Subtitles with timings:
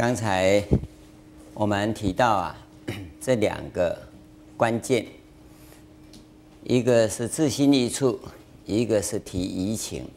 [0.00, 0.64] 刚才
[1.52, 2.56] 我们提到啊，
[3.20, 3.94] 这两个
[4.56, 5.04] 关键，
[6.64, 8.18] 一个是自心一处，
[8.64, 10.08] 一个是提疑情。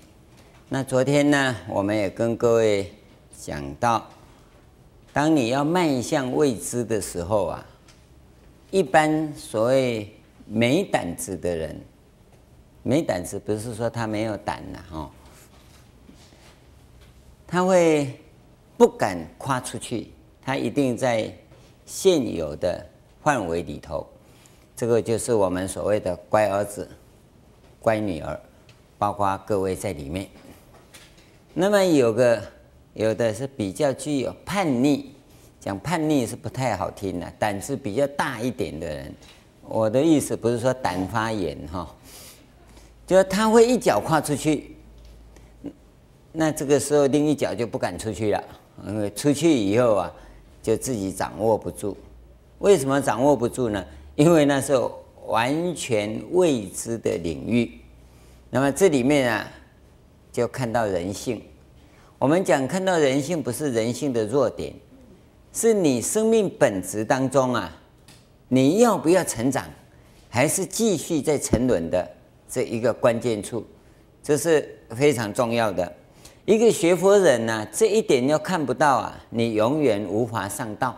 [0.69, 2.93] 那昨天呢，我们也跟各位
[3.37, 4.07] 讲到，
[5.11, 7.65] 当你要迈向未知的时候啊，
[8.71, 11.77] 一般所谓没胆子的人，
[12.83, 15.11] 没胆子不是说他没有胆呐，哈，
[17.45, 18.17] 他会。
[18.83, 20.11] 不敢跨出去，
[20.41, 21.33] 他一定在
[21.85, 22.85] 现有的
[23.23, 24.05] 范围里头。
[24.75, 26.85] 这个就是我们所谓的乖儿子、
[27.79, 28.37] 乖女儿，
[28.97, 30.27] 包括各位在里面。
[31.53, 32.43] 那么有个
[32.93, 35.13] 有的是比较具有叛逆，
[35.61, 39.15] 讲叛逆是不太好听的，胆子比较大一点的人。
[39.61, 41.89] 我的意思不是说胆发炎哈，
[43.07, 44.75] 就是他会一脚跨出去，
[46.33, 48.43] 那这个时候另一脚就不敢出去了。
[48.85, 50.13] 因为出去以后啊，
[50.61, 51.95] 就自己掌握不住。
[52.59, 53.83] 为什么掌握不住呢？
[54.15, 54.73] 因为那是
[55.25, 57.71] 完全未知的领域。
[58.49, 59.51] 那么这里面啊，
[60.31, 61.41] 就看到人性。
[62.19, 64.73] 我们讲看到人性，不是人性的弱点，
[65.51, 67.75] 是你生命本质当中啊，
[68.47, 69.65] 你要不要成长，
[70.29, 72.07] 还是继续在沉沦的
[72.47, 73.65] 这一个关键处，
[74.21, 75.91] 这是非常重要的。
[76.45, 80.93] 一个学佛人呢、这一点要看不到啊，你永远无法上道，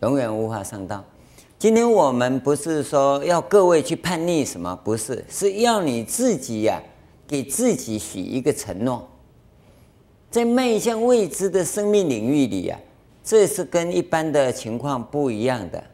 [0.00, 1.04] 永远无法上道。
[1.60, 6.82] 今天我们不是说要各位去叛逆什么，不是，是要你自己呀、
[7.24, 9.08] 给自己许一个承诺，
[10.28, 12.82] 在迈向未知的生命领域里呀、啊，
[13.22, 15.84] 这是跟一般的情况不一样的，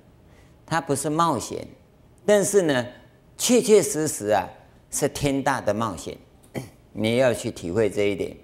[0.64, 1.68] 它不是冒险，
[2.24, 2.86] 但是呢，
[3.36, 4.48] 确确实实啊，
[4.90, 6.16] 是天大的冒险。
[6.94, 8.34] 你要去体会这一点。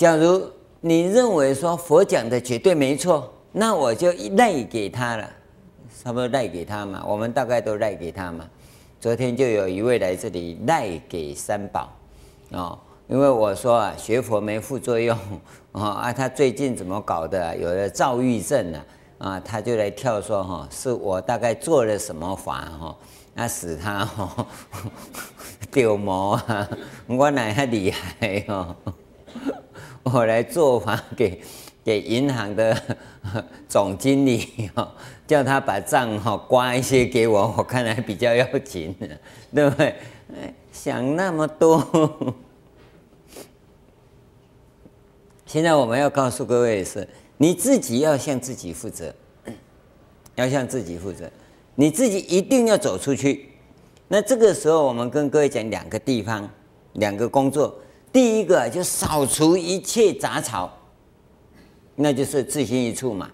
[0.00, 0.42] 假如
[0.80, 5.30] 你认为说佛讲的绝对没错，那我就赖给他了，
[6.02, 7.04] 差不多赖给他嘛。
[7.06, 8.48] 我们大概都赖给他嘛。
[8.98, 11.92] 昨天就有一位来这里赖给三宝
[12.52, 12.78] 哦，
[13.08, 15.14] 因为我说啊，学佛没副作用
[15.72, 17.54] 哦啊，他最近怎么搞的？
[17.58, 18.84] 有了躁郁症啊，
[19.18, 22.96] 啊，他就来跳说哈，是我大概做了什么法哈，
[23.34, 24.46] 那使他哈。
[25.70, 26.68] 丢毛啊！
[27.06, 28.74] 我哪样厉害哦？
[30.02, 31.40] 我来做法给
[31.84, 32.76] 给银行的
[33.68, 34.92] 总经理 哦，
[35.26, 38.94] 叫他把账哈刮一些给我，我看来比较要紧，
[39.54, 39.94] 对不对？
[40.72, 42.34] 想那么多。
[45.46, 49.12] 现在我们要告诉各位的是，你自己要向自己负责，
[50.36, 51.28] 要向自己负责，
[51.74, 53.48] 你自己一定要走出去。
[54.06, 56.48] 那这个时候，我们跟各位讲两个地方，
[56.92, 57.74] 两个工作。
[58.12, 60.70] 第一个就扫除一切杂草，
[61.94, 63.30] 那就是自心一处嘛。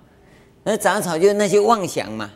[0.62, 2.31] 那杂草就是那些妄想嘛。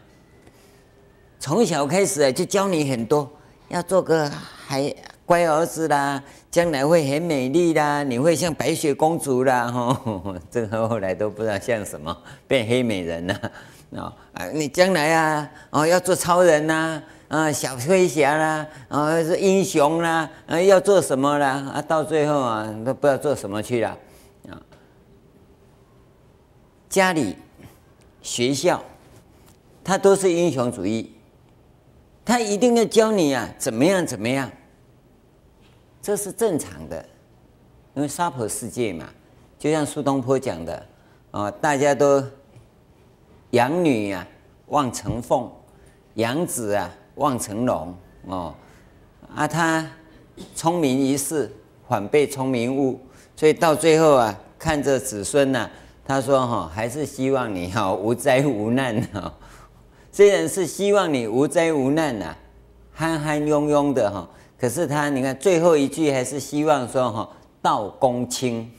[1.38, 3.30] 从小开始啊，就教你很多，
[3.68, 4.30] 要做个
[4.66, 13.52] 还乖儿子啦，将来会很美丽啦，你会像白雪公主啦， 吼，这个后来都不知道像什么，变黑美人了
[13.96, 17.02] 啊，你将来啊，哦，要做超人呐。
[17.30, 21.72] 啊小飞侠啦，啊，是英雄啦，啊，要做什么啦？
[21.72, 23.96] 啊，到最后啊，都不知道做什么去了。
[24.48, 24.60] 啊，
[26.88, 27.36] 家里、
[28.20, 28.82] 学校，
[29.84, 31.14] 他都是英雄主义，
[32.24, 34.50] 他一定要教你啊，怎么样怎么样，
[36.02, 37.08] 这是正常的，
[37.94, 39.08] 因为沙婆世界嘛，
[39.56, 40.86] 就像苏东坡讲的，
[41.30, 42.24] 啊，大家都
[43.50, 44.26] 养女啊，
[44.66, 45.48] 望成凤，
[46.14, 46.92] 养子啊。
[47.20, 47.94] 望成龙
[48.26, 48.54] 哦，
[49.34, 49.86] 啊，他
[50.54, 51.50] 聪明一世，
[51.86, 52.98] 反被聪明误，
[53.36, 55.68] 所以到最后啊，看着子孙呐、
[56.02, 59.32] 他说哈，还是希望你哈无灾无难哈。
[60.10, 62.34] 虽然是希望你无灾无难呐，
[62.90, 64.26] 憨憨庸庸的哈，
[64.58, 67.28] 可是他你看最后一句还是希望说哈，
[67.60, 68.72] 道公卿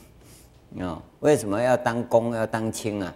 [0.80, 3.14] 哦，为什么要当公要当卿啊？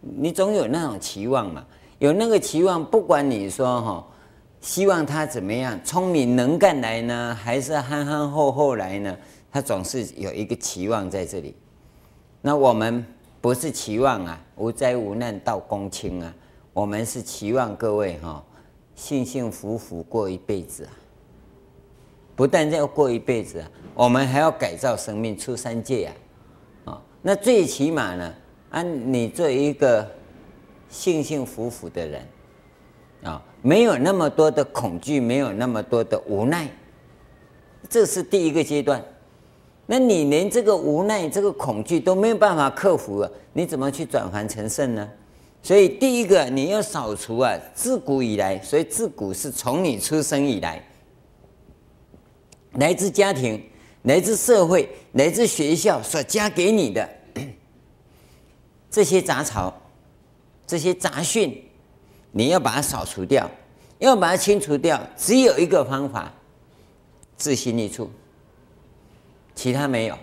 [0.00, 1.64] 你总有那种期望嘛。
[2.02, 4.04] 有那个期望，不管你说哈，
[4.60, 9.16] 希望他怎么样，聪明能干来呢，还是憨憨厚厚来呢？
[9.52, 11.54] 他总是有一个期望在这里。
[12.40, 13.06] 那我们
[13.40, 16.34] 不是期望啊，无灾无难到公卿啊，
[16.72, 18.44] 我们是期望各位哈，
[18.96, 20.90] 幸幸福福过一辈子啊。
[22.34, 26.14] 不但要过一辈子啊，我们还要改造生命出三界啊。
[26.86, 28.34] 啊，那最起码呢，
[28.70, 30.04] 按你做一个。
[30.92, 32.28] 幸幸福福的人，
[33.24, 36.68] 啊，没有那么多的恐惧，没有那么多的无奈，
[37.88, 39.02] 这是第一个阶段。
[39.86, 45.10] 那你连这个无奈、这个恐惧都没有办法克服了，你怎么去转凡成圣呢？
[45.62, 50.84] 所以第一个你要扫除啊，自古以来，所以自古是从你出生以来，
[52.74, 53.62] 来自家庭、
[54.02, 57.08] 来自社会、来自学校所加给你的
[58.90, 59.81] 这些杂草、
[60.72, 61.62] 这些杂讯，
[62.30, 63.46] 你要把它扫除掉，
[63.98, 66.32] 要把它清除掉，只有一个方法，
[67.36, 68.10] 自心一处。
[69.54, 70.16] 其他没有，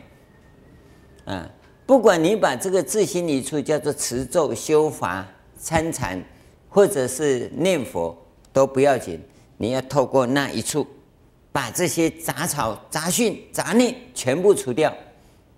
[1.26, 1.48] 啊，
[1.86, 5.24] 不管你把这个自心一处叫做持咒、修法、
[5.56, 6.20] 参禅，
[6.68, 8.18] 或者是念佛，
[8.52, 9.22] 都不要紧。
[9.56, 10.88] 你要透过那一处，
[11.52, 14.92] 把这些杂草、杂讯、杂念全部除掉，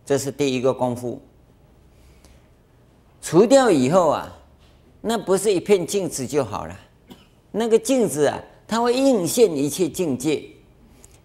[0.05, 1.21] 这是第一个功夫。
[3.21, 4.37] 除掉以后啊，
[5.01, 6.79] 那不是一片镜子就好了，
[7.51, 10.43] 那个镜子啊，它会映现一切境界，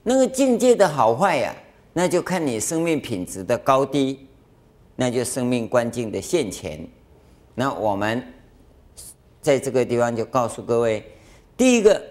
[0.03, 1.63] 那个境界的好坏呀、啊。
[1.93, 4.27] 那就看你生命品质的高低，
[4.97, 6.87] 那就生命关境的现前。
[7.55, 8.23] 那我们
[9.41, 11.03] 在这个地方就告诉各位，
[11.57, 12.03] 第一个，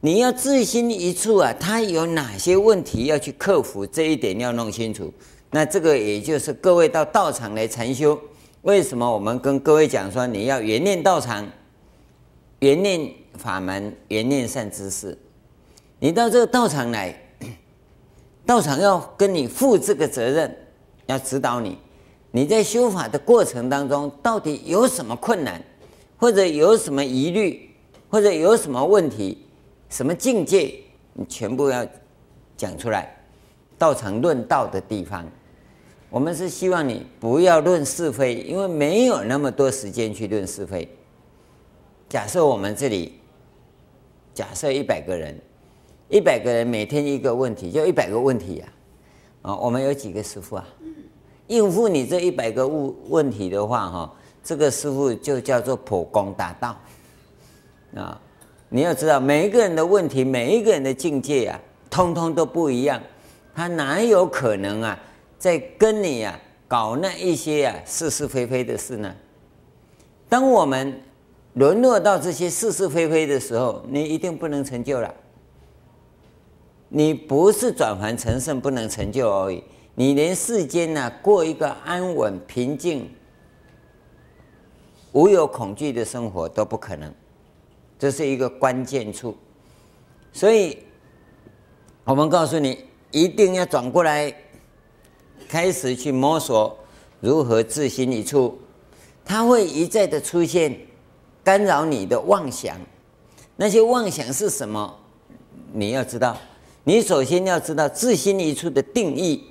[0.00, 5.12] 你要自心一处啊，它有哪些问题要去克服，这一点要弄清楚。
[5.52, 8.20] 那这个也就是各位到道场来禅修，
[8.62, 11.48] 为什么我们跟各位讲说你要缘念道场，
[12.58, 15.16] 缘念法门，缘念善知识，
[15.98, 17.14] 你到这个道场来。
[18.44, 20.54] 道场要跟你负这个责任，
[21.06, 21.78] 要指导你。
[22.32, 25.62] 你在修法的过程当中，到底有什么困难，
[26.18, 27.70] 或者有什么疑虑，
[28.10, 29.46] 或者有什么问题，
[29.88, 30.74] 什么境界，
[31.14, 31.86] 你全部要
[32.58, 33.16] 讲出来。
[33.78, 35.26] 道场论道的地方，
[36.10, 40.86] 我们是希望你不要论是非，因为没有那么多时间去论是非。
[42.08, 43.14] 假设我们这里，
[44.34, 45.34] 假设一百个人。
[46.12, 48.66] 一百个人每天一个问题，就一百个问题呀！
[49.42, 50.66] 啊，我们有几个师傅啊？
[51.46, 56.76] 应付你这一百个问问题的话，哈，这个师傅就叫做普光大道
[57.94, 58.20] 啊！
[58.70, 63.00] 你要知道，每一个人的问题，每一个人的境界啊，通通都不一样，
[63.54, 64.98] 他哪有可能啊，
[65.40, 66.38] 在跟你啊
[66.68, 69.12] 搞那一些啊是是非非的事呢？
[70.28, 71.00] 当我们
[71.54, 75.12] 沦落到这些是是非非的时候，你一定不能成就了。
[76.90, 79.64] 你不是转凡成圣不能成就而已，
[79.94, 83.10] 你连世间呢、过一个安稳平静、
[85.12, 87.12] 无有恐惧的生活都不可能，
[87.98, 89.36] 这是一个关键处。
[90.32, 90.78] 所以，
[92.04, 94.32] 我们告诉你，一定要转过来，
[95.50, 96.78] 开始去摸索
[97.18, 98.56] 如何自心一处。
[99.24, 100.78] 它会一再的出现，
[101.42, 102.78] 干扰你的妄想。
[103.56, 104.96] 那些妄想是什么？
[105.72, 106.38] 你要知道。
[106.84, 109.44] 你首先要知道自心一处的定义，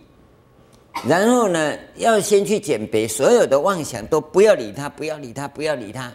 [1.06, 6.12] 然后呢，要先去检别所有的妄想，都不要理他，不要理他，不要理他。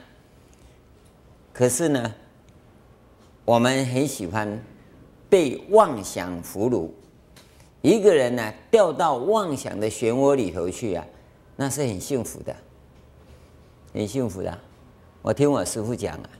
[1.52, 2.14] 可是呢，
[3.44, 4.58] 我们很喜欢
[5.28, 6.88] 被妄想俘虏。
[7.84, 11.04] 一个人呢，掉到妄想的漩涡里头去啊，
[11.54, 12.56] 那是很幸福的，
[13.92, 14.58] 很幸福的。
[15.20, 16.30] 我听我师父讲啊，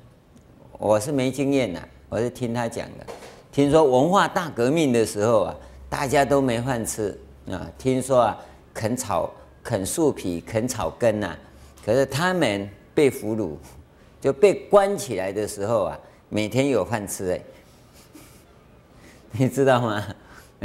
[0.78, 3.04] 我是没经验呐，我是听他讲的。
[3.52, 5.54] 听说文化大革命的时候啊，
[5.90, 7.14] 大家都没饭吃
[7.50, 7.70] 啊。
[7.76, 8.40] 听说啊，
[8.72, 9.30] 啃草、
[9.62, 11.38] 啃树皮、啃草根呐、啊。
[11.84, 13.56] 可是他们被俘虏，
[14.18, 17.40] 就被关起来的时候啊，每天有饭吃哎。
[19.36, 20.02] 你知道吗？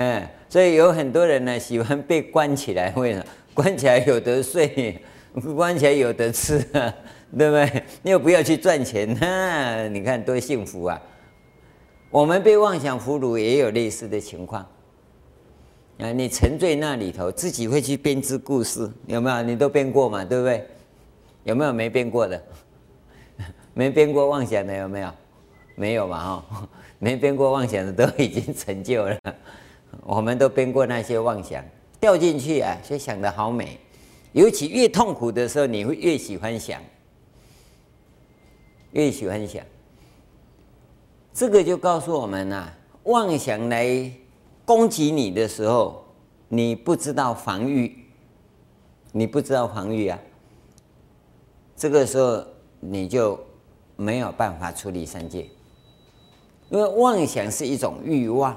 [0.02, 3.26] 嗯，所以有很多人呢喜欢被关起来，为什么？
[3.54, 4.98] 关起来有得睡，
[5.58, 6.94] 关起来有得吃啊，
[7.38, 7.84] 对不对？
[8.02, 11.02] 你又不要去赚钱，那你看多幸福啊！
[12.10, 14.66] 我们被妄想俘虏，也有类似的情况。
[15.98, 19.44] 啊，你沉醉那里头，自己会去编织故事，有没有？
[19.44, 20.66] 你都编过嘛，对不对？
[21.44, 22.42] 有没有没编过的？
[23.76, 25.12] 没编过妄想的有没有？
[25.76, 29.18] 没有嘛，哈，没编过妄想的都已经成就了。
[30.04, 31.64] 我们都编过那些妄想，
[32.00, 33.80] 掉进去啊，就想得好美。
[34.32, 36.82] 尤其越痛苦的时候，你会越喜欢想，
[38.92, 39.64] 越喜欢想。
[41.34, 44.12] 这个就告诉我们啊，妄想来
[44.66, 46.06] 攻击你的时候，
[46.48, 48.06] 你不知道防御，
[49.12, 50.20] 你不知道防御啊，
[51.76, 52.44] 这个时候
[52.80, 53.40] 你就
[53.96, 55.48] 没有办法处理三界，
[56.70, 58.56] 因为妄想是一种欲望，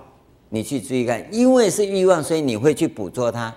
[0.55, 3.55] 你去注意看，因为是欲望，所以你会去捕捉它。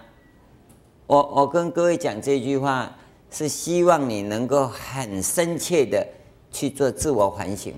[1.07, 2.89] 我我跟各位讲这句话，
[3.29, 6.07] 是希望你能够很深切的
[6.53, 7.73] 去做自我反省。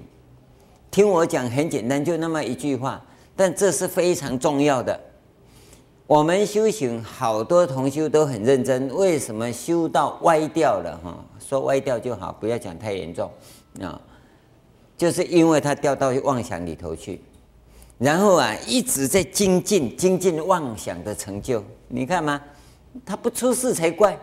[0.92, 3.04] 听我讲很简单，就那么一句话，
[3.36, 5.00] 但这是非常重要的。
[6.06, 10.96] 我们修行好多同修都很认真，为什么修到歪掉了？
[11.04, 13.32] 哈，说歪掉就好，不要讲太严重
[13.82, 14.00] 啊。
[14.96, 17.20] 就是因为他掉到妄想里头去，
[17.98, 21.64] 然后啊一直在精进精进妄想的成就。
[21.88, 22.42] 你看嘛，
[23.06, 24.18] 他不出事才怪。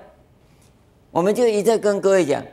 [1.10, 2.44] 我们就一再跟各位讲，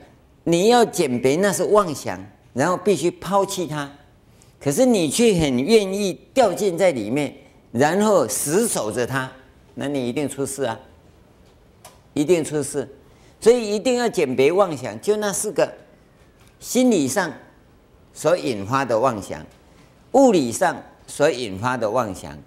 [0.43, 2.19] 你要减别那是妄想，
[2.53, 3.91] 然后必须抛弃它。
[4.59, 7.35] 可是你却很愿意掉进在里面，
[7.71, 9.31] 然后死守着它，
[9.73, 10.79] 那你一定出事啊！
[12.13, 12.87] 一定出事。
[13.39, 15.67] 所以一定要减别妄想，就那四个，
[16.59, 17.33] 心理上
[18.13, 19.43] 所引发的妄想，
[20.11, 20.75] 物理上
[21.11, 22.37] 所引发的妄想，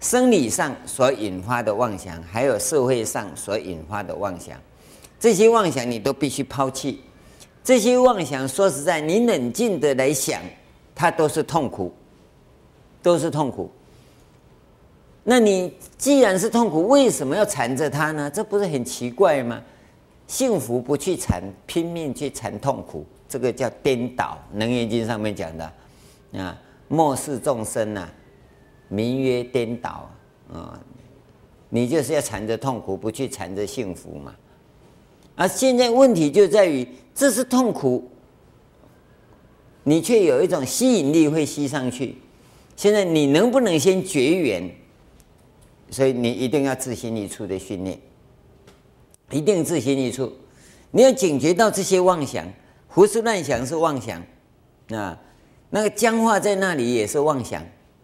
[0.00, 4.60] 生理上所引发的妄想，还有社会上所引发的妄想，
[5.20, 7.00] 这些妄想你都必须抛弃。
[7.62, 10.42] 这些妄想说实在，你冷静的来想。
[11.00, 11.94] 它都是痛苦，
[13.00, 13.70] 都是痛苦。
[15.22, 18.28] 那你既然是痛苦，为什么要缠着它呢？
[18.28, 19.62] 这不是很奇怪吗？
[20.26, 24.36] 幸福不去缠，拼命去缠痛苦，这个叫颠倒。
[24.56, 25.72] 《能源经》上面讲的
[26.32, 28.08] 啊，末世众生呐，
[28.88, 30.10] 名曰颠倒
[30.52, 30.80] 啊。
[31.70, 34.34] 你就是要缠着痛苦，不去缠着幸福嘛。
[35.36, 38.10] 而现在问题就在于，这是痛苦。
[39.84, 42.16] 你却有一种吸引力会吸上去，
[42.76, 44.70] 现在你能不能先绝缘？
[45.90, 47.98] 所以你一定要自心一处的训练，
[49.30, 50.30] 一定自心一处。
[50.90, 52.46] 你要警觉到这些妄想，
[52.88, 54.22] 胡思乱想是妄想
[54.90, 55.18] 啊，
[55.70, 57.62] 那个僵化在那里也是妄想，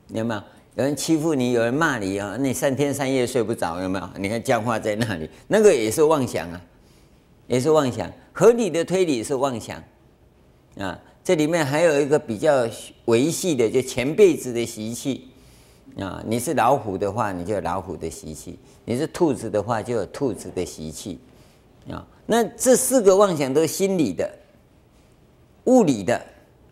[0.09, 0.43] 有没有？
[0.77, 4.11] 有人欺负你，有人骂你啊，你三天三夜睡不着，有没有？
[4.19, 6.61] 你看僵化在那里，那个也是妄想啊，
[7.47, 8.11] 也是妄想。
[8.33, 9.81] 合理的推理是妄想
[10.79, 11.01] 啊。
[11.23, 12.69] 这里面还有一个比较
[13.05, 15.29] 维系的，就前辈子的习气
[15.99, 16.21] 啊。
[16.27, 21.21] 你是老虎的话，你就有老虎的习气；你是兔子的话，就有兔子的习气
[21.89, 22.05] 啊。
[22.27, 24.29] 那这四个妄想都是心理的、
[25.65, 26.21] 物理的。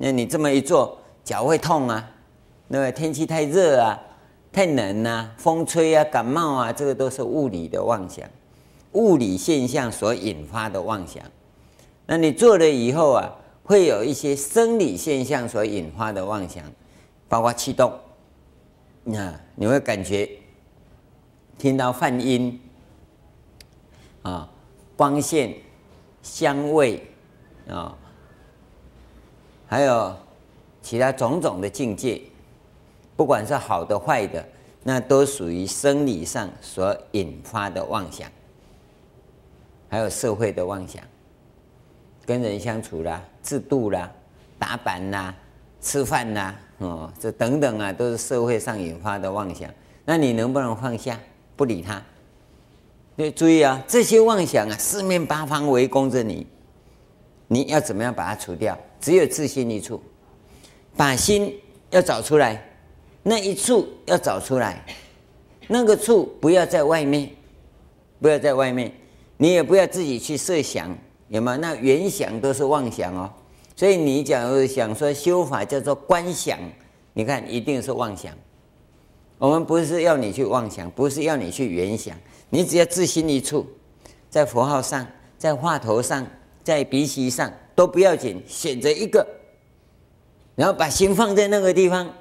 [0.02, 2.11] 那你这么一做，脚会痛啊，
[2.66, 3.97] 那个天气太热啊、
[4.52, 8.28] 太冷啊、风吹啊、感冒啊，这个都是物理的妄想，
[8.92, 11.23] 物理现象所引发的妄想。
[12.06, 13.38] 那你做了以后啊。
[13.64, 16.64] 会有一些生理现象所引发的妄想，
[17.28, 17.92] 包括气动，
[19.04, 20.28] 那你会感觉
[21.56, 22.61] 听到泛音
[24.23, 24.50] 啊、
[24.97, 25.54] 光线、
[26.23, 27.06] 香味
[27.68, 27.97] 啊，
[29.73, 30.14] 还有
[30.83, 32.21] 其他种种的境界，
[33.17, 34.47] 不管是好的坏的，
[34.83, 38.31] 那都属于生理上所引发的妄想，
[39.88, 41.02] 还有社会的妄想。
[42.26, 44.12] 跟人相处啦，制度啦，
[44.59, 45.35] 打板啦，
[45.81, 49.71] 吃饭啦，哦，这等等啊，都是社会上引发的妄想。
[50.05, 51.19] 那你能不能放下，
[51.57, 52.02] 不理他？
[53.17, 56.47] 对，注意啊，这些妄想啊，四面八方围攻着你，
[57.49, 58.79] 你要怎么样把它除掉？
[59.02, 60.00] 只有自心一处，
[60.97, 62.64] 把心要找出来，
[63.25, 64.82] 那一处要找出来，
[65.66, 67.28] 那个处不要在外面，
[68.21, 68.90] 不要在外面，
[69.37, 70.97] 你也不要自己去设想。
[71.28, 71.56] 有吗？
[71.56, 73.28] 那原想都是妄想哦，
[73.75, 76.59] 所以你假如想说修法叫做观想，
[77.14, 78.32] 你看一定是妄想。
[79.38, 82.16] 我们不是要你去妄想，不是要你去原想，
[82.50, 83.66] 你只要自心一处，
[84.30, 85.06] 在佛号上，
[85.38, 86.25] 在话头上，
[86.62, 89.26] 在鼻息上都不要紧，选择一个，
[90.55, 92.12] 然后把心放在那个地方，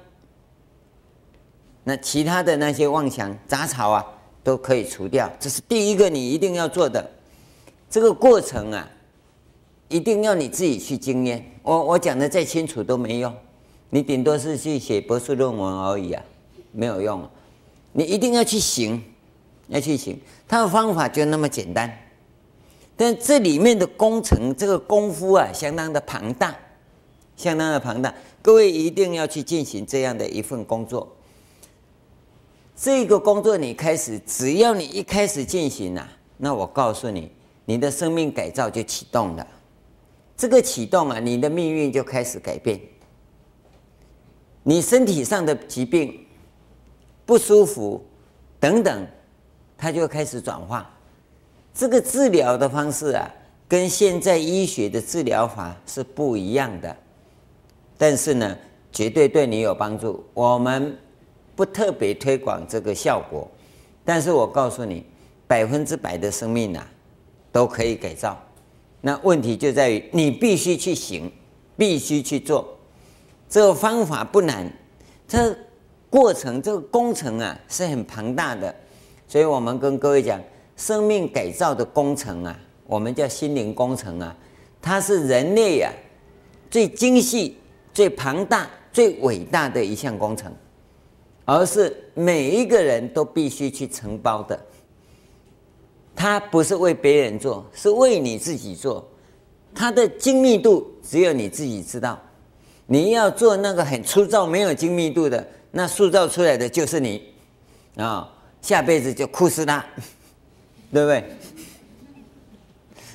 [1.84, 4.06] 那其他的那些妄想杂草啊
[4.42, 5.30] 都可以除掉。
[5.38, 7.10] 这是第一个你一定要做的，
[7.90, 8.88] 这个过程啊。
[9.88, 13.30] 一定要你自己去经验，我我讲的再清楚都没用，
[13.90, 16.24] 你顶多是去写博士论文而已啊，
[16.72, 17.28] 没有用。
[17.92, 19.04] 你一定要去行，
[19.68, 20.18] 要去行，
[20.48, 21.94] 他的方法就那么简单，
[22.96, 26.54] 但这里面的工程，这个功夫啊，相当的庞大，
[27.36, 28.14] 相当的庞大。
[28.40, 31.16] 各位一定要去进行这样的一份工作。
[32.76, 37.30] 这个工作你开始，只要你一开始进行啊，那我告诉你，
[37.64, 39.46] 你的生命改造就启动了。
[40.36, 42.80] 这个启动啊，你的命运就开始改变。
[44.64, 46.26] 你身体上的疾病、
[47.24, 48.04] 不舒服
[48.60, 49.06] 等等，
[49.76, 50.88] 它就开始转化。
[51.74, 53.28] 这个治疗的方式啊，
[53.68, 56.94] 跟现在医学的治疗法是不一样的，
[57.96, 58.56] 但是呢，
[58.92, 60.24] 绝对对你有帮助。
[60.34, 60.96] 我们
[61.56, 63.50] 不特别推广这个效果，
[64.04, 65.04] 但是我告诉你，
[65.46, 66.86] 百分之百的生命啊，
[67.50, 68.38] 都可以改造。
[69.00, 71.32] 那问题就在于你必须去行，
[71.76, 72.76] 必须去做。
[73.48, 74.70] 这个方法不难，
[75.26, 75.56] 这
[76.08, 78.74] 过程，这个工程啊是很庞大的，
[79.26, 80.40] 所以我们跟各位讲，
[80.82, 82.58] 生命改造的工程啊，
[82.88, 84.36] 我们叫心灵工程啊，
[84.80, 85.92] 它是人类啊
[86.68, 87.56] 最精细、
[87.94, 90.52] 最庞大、最伟大的一项工程，
[91.44, 94.58] 而是每一个人都必须去承包的。
[96.16, 99.08] 它不是为别人做，是为你自己做。
[99.72, 102.20] 它的精密度只有你自己知道。
[102.86, 105.46] 你要做那个很粗糙、没有精密度的。
[105.70, 107.22] 那塑造出来的就是你
[107.96, 108.28] 啊、
[108.60, 109.84] 下辈子就哭死他，
[110.92, 111.24] 对不对？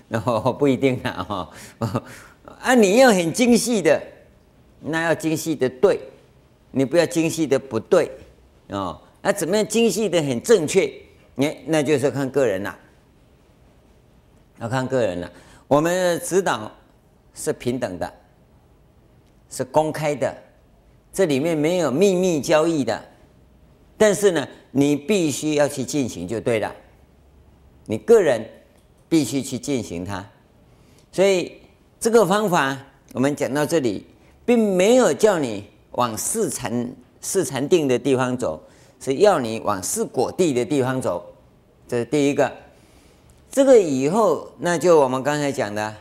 [0.10, 2.03] 然、 哦、后不一定啊哈、
[2.60, 4.01] 啊，你要很精细的，
[4.81, 6.00] 那要精细的对，
[6.72, 8.12] 你不要精细的不对、
[8.69, 9.00] 哦。
[9.22, 10.91] 那怎么样精细的很正确？
[11.36, 12.79] 哎，那就是看个人了，
[14.60, 15.31] 要看个人了。
[15.67, 16.72] 我们的指导
[17.34, 18.13] 是平等的，
[19.50, 20.36] 是公开的。
[21.12, 23.03] 这里面没有秘密交易的，
[23.98, 26.74] 但是呢，你必须要去进行就对了。
[27.88, 28.48] 你个人
[29.10, 30.24] 必须去进行它，
[31.12, 31.53] 所以
[32.00, 32.77] 这个方法
[33.13, 34.06] 我们讲到这里，
[34.46, 38.62] 并没有叫你往四禅四禅定的地方走，
[39.00, 41.25] 是要你往四果地的地方走。
[41.88, 42.51] 这是第一个。
[43.50, 45.96] 这个以后，那就我们刚才讲的，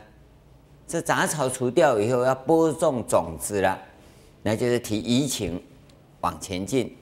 [0.87, 3.79] 这杂草除掉以后，要播种种子了。
[4.43, 5.63] 那就是提移情
[6.21, 6.95] 往前进，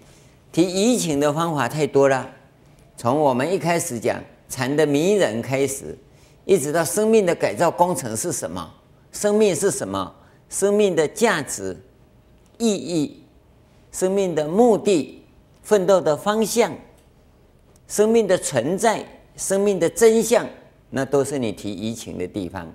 [0.53, 2.31] 提移情的方法太多了。
[2.97, 4.23] 从我们一开始讲
[4.55, 5.99] 禅的迷人开始，
[6.45, 8.73] 一直到生命的改造工程是什么？
[9.11, 10.15] 生命是什么？
[10.49, 11.77] 生命的价值、
[12.59, 13.25] 意义、
[13.91, 15.25] 生命的目的、
[15.65, 16.73] 奋斗的方向、
[17.89, 19.05] 生命的存在、
[19.37, 20.47] 生命的真相，
[20.91, 22.73] 那都是你提移情的地方。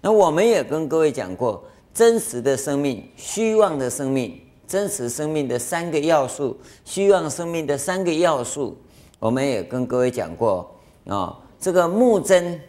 [0.00, 1.64] 那我们也跟各位讲过。
[1.94, 8.78] 真实的生命，虚妄的生命，真实生命的三个要素，虚妄生命的三个要素，
[9.18, 10.77] 我们也跟各位讲过
[11.08, 11.36] 啊、哦。
[11.58, 12.60] 这个木真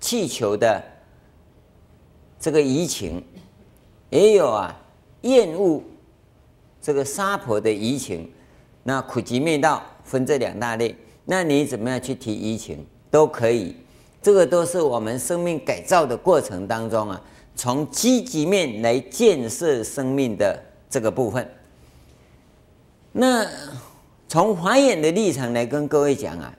[0.00, 0.82] 气球的
[2.40, 3.24] 这个移情，
[4.10, 4.76] 也有啊
[5.22, 5.80] 厌恶
[6.82, 8.28] 这个沙婆的移情。
[8.82, 10.94] 那苦集灭道分这两大类，
[11.24, 13.76] 那你怎么样去提移情都可以。
[14.20, 17.22] 这个都是我们生命改造的过程当中啊。
[17.56, 21.48] 从积极面来建设生命的这个部分，
[23.12, 23.46] 那
[24.26, 26.52] 从华严的立场来跟各位讲啊，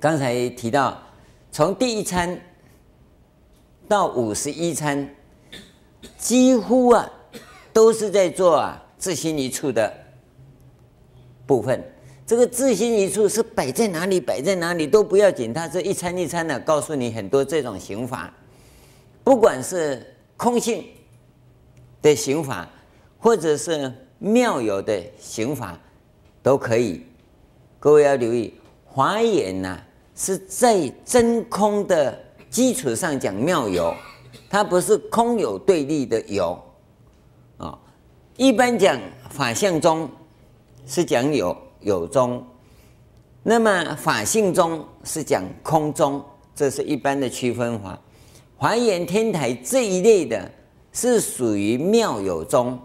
[0.00, 1.00] 刚才提到
[1.50, 2.38] 从第一餐
[3.88, 5.08] 到五十一餐，
[6.18, 7.10] 几乎啊
[7.72, 9.92] 都是在做啊自心一处的
[11.46, 11.82] 部分。
[12.26, 18.32] 这个自心一处是摆在哪里，摆在哪里都不要紧，它这一餐一餐的告诉你很多这种行法。
[19.22, 20.84] 不管是空性
[22.00, 22.68] 的行法，
[23.18, 25.78] 或者是妙有的行法，
[26.42, 27.04] 都可以。
[27.78, 28.54] 各位要留意，
[28.94, 29.76] 华严呐
[30.14, 32.16] 是在真空的
[32.48, 33.92] 基础上讲妙有，
[34.48, 36.56] 它不是空有对立的有
[37.58, 37.76] 啊。
[38.36, 38.96] 一般讲
[39.30, 40.08] 法相中
[40.86, 42.46] 是讲有有中，
[43.42, 47.98] 那么法性中是讲空中，这是一般的区分法。
[48.56, 50.48] 华严天台这一类的，
[50.92, 52.78] 是属于妙有中，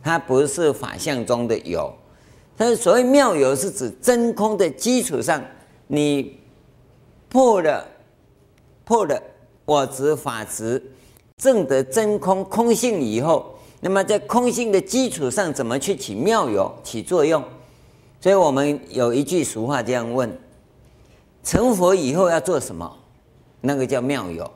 [0.00, 1.92] 它不是法相中的有。
[2.58, 5.40] 它所谓妙有，是指真空的基础上，
[5.86, 6.40] 你
[7.28, 7.86] 破了
[8.84, 9.22] 破了
[9.64, 10.82] 我执法执，
[11.36, 17.44] 证得真空空性以后，那么在空性的基础上，怎么去起妙有起作用？
[18.20, 20.36] 所以我们有一句俗话这样问：
[21.44, 22.92] 成佛以后要做什么？
[23.60, 24.50] 那个叫妙有。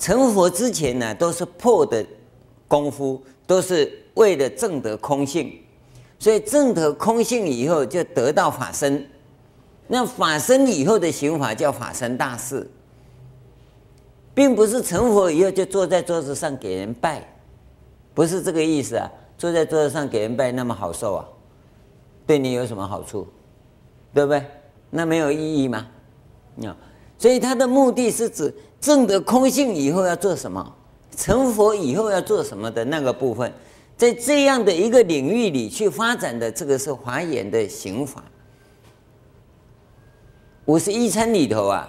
[0.00, 2.04] 成佛之前呢，都是破的
[2.66, 5.59] 功夫，都是为了证得空性，
[6.20, 9.04] 所以证得空性以后就得到法身。
[9.88, 12.70] 那法身以后的行法叫法身大事，
[14.32, 17.26] 并不是成佛以后就坐在桌子上给人拜，
[18.14, 19.10] 不是这个意思啊。
[19.36, 21.26] 坐在桌子上给人拜那么好受啊，
[22.26, 23.26] 对你有什么好处？
[24.14, 24.44] 对不对？
[24.90, 25.88] 那没有意义吗？
[26.62, 26.76] 啊，
[27.18, 28.54] 所以他的目的是指。
[28.80, 30.74] 证得空性以后要做什么？
[31.14, 33.52] 成佛以后要做什么的那个部分，
[34.00, 38.24] 在这样的一个领域里去发展的，这个是华严的行法。
[40.64, 41.86] 五十一参里头啊，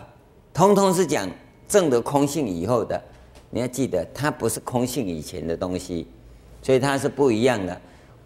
[0.53, 1.25] 通通是讲
[1.69, 3.01] 证得空性以后的。
[3.49, 6.05] 你要记得，它不是空性以前的东西，
[6.61, 7.79] 所以它是不一样的。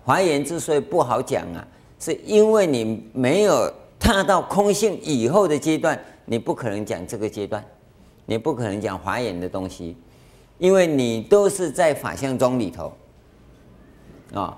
[0.04, 1.68] 华严之所以不好讲啊，
[2.00, 7.64] 是因为你没有踏到空性以后的阶段，你不可能讲这个阶段。
[8.26, 9.96] 你不可能讲华严的东西，
[10.58, 12.92] 因为你都是在法相宗里头
[14.42, 14.58] 啊。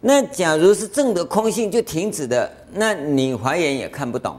[0.00, 4.38] 那假如是证得空性就停止的，那你华严也看不懂。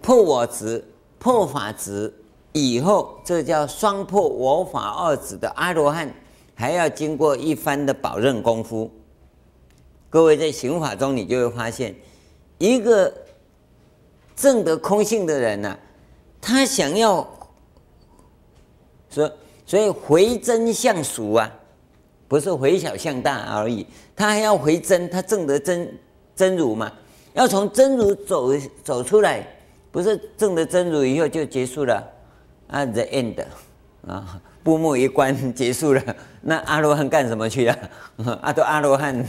[0.00, 0.84] 破我执、
[1.18, 2.12] 破法执
[2.52, 6.14] 以后，这叫双破我法二执的阿罗汉，
[6.54, 8.90] 还要经过一番的保任功夫。
[10.08, 11.94] 各位在行法中，你就会发现，
[12.58, 13.12] 一个
[14.36, 15.78] 证得空性的人呢、
[16.40, 17.26] 他想要
[19.10, 19.30] 说，
[19.66, 21.50] 所以回真向俗啊。
[22.26, 25.96] 不是回小向大而已，他还要回真，他证得真
[26.34, 26.90] 真如嘛？
[27.34, 28.50] 要从真如走
[28.82, 29.46] 走出来，
[29.92, 32.02] 不是证得真如以后就结束了
[32.66, 33.44] 啊？The end
[34.08, 36.02] 啊，布幕一关结束了，
[36.40, 37.78] 那阿罗汉干什么去啊？
[38.40, 39.24] 啊，都阿罗汉，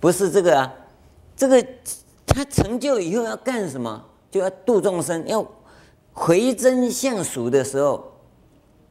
[0.00, 0.72] 不是这个啊，
[1.36, 1.66] 这个
[2.24, 4.02] 他成就以后要干什么？
[4.30, 5.44] 就要度众生，要
[6.12, 8.07] 回真向俗的时候，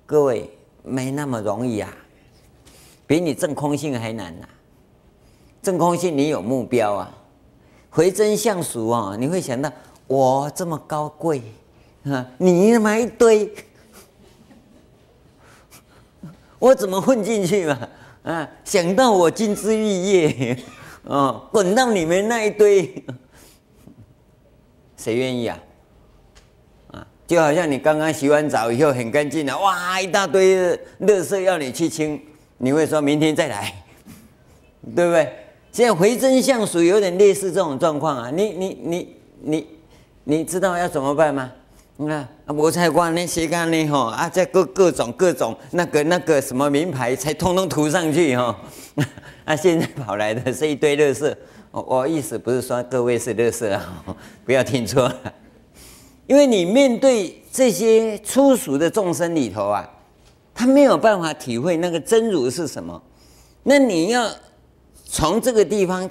[0.08, 0.50] 各位。
[0.90, 1.94] 没那么容易啊，
[3.06, 4.50] 比你证空性还难呐、啊。
[5.62, 7.14] 证空性你有目标啊，
[7.90, 9.70] 回真向俗啊，你会想到
[10.08, 11.42] 我这么高贵
[12.06, 13.54] 啊，你那么一堆，
[16.58, 17.90] 我怎么混进去嘛？
[18.24, 20.58] 啊，想到我金枝玉叶，
[21.04, 23.04] 哦，滚到你们那一堆，
[24.96, 25.60] 谁愿意啊？
[27.28, 32.20] 就好像你刚刚洗完澡以后很干净了，哇，一大堆的垃圾要你去清，
[32.58, 33.74] 你会说明天再来，
[34.96, 35.34] 对不对？
[35.74, 39.68] 现在回真相属有点类似这种状况啊，你你你你
[40.24, 41.52] 你知道要怎么办吗？
[41.98, 48.56] 你看我才光那些干呢吼啊，这各各种各种那个那个什么名牌才通通涂上去哈，
[49.44, 51.36] 啊，现在跑来的是一堆垃圾，
[51.72, 53.84] 我我意思不是说各位是垃圾啊，
[54.46, 55.34] 不要听错了。
[56.28, 59.90] 因为你面对这些粗俗的众生里头啊，
[60.54, 63.02] 他没有办法体会那个真如是什么。
[63.64, 64.30] 那你要
[65.06, 66.10] 从这个地方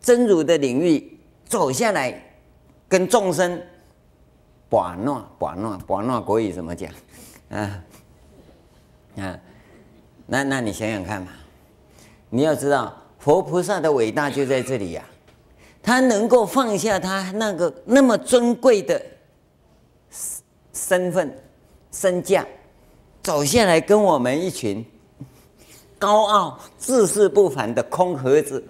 [0.00, 2.22] 真如的领域走下来，
[2.88, 3.60] 跟众生
[4.68, 6.90] 把诺把诺把诺国语怎么讲？
[7.48, 7.82] 啊
[9.16, 9.38] 啊，
[10.26, 11.28] 那那你想想看嘛，
[12.28, 15.02] 你要知道佛菩萨的伟大就在这里呀、
[15.82, 19.00] 他能够放下他那个那么尊贵的。
[20.86, 21.36] 身份、
[21.90, 22.46] 身价，
[23.22, 24.84] 走下来跟我们一群
[25.98, 28.62] 高傲、自视不凡的空盒子，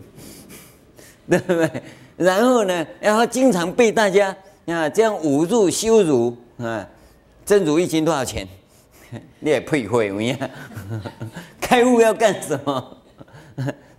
[1.28, 1.82] 对不对？
[2.16, 4.34] 然后呢，然后经常被大家
[4.66, 6.88] 啊这样侮辱、羞辱啊。
[7.44, 8.46] 真如一斤多少钱？
[9.40, 10.12] 你也配会？
[10.12, 10.50] 我呀，
[11.60, 12.96] 开悟要干什么？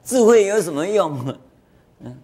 [0.04, 1.36] 智慧有什么用？
[2.02, 2.18] 嗯，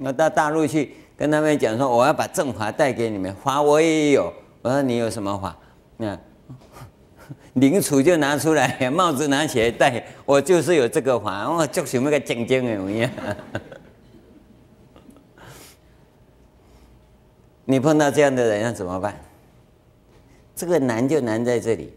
[0.00, 4.32] 我到大陆去跟他们讲说，我要把正法带给你们，法我也有。
[4.62, 5.56] 我说你有什么法？
[5.96, 6.18] 那
[7.54, 11.50] 灵杵就拿出来，帽子拿起来戴，我就是有这个法。
[11.50, 13.10] 我就什么个精精的模样。
[17.64, 19.14] 你碰到这样的人要怎么办？
[20.56, 21.92] 这个难就难在这里。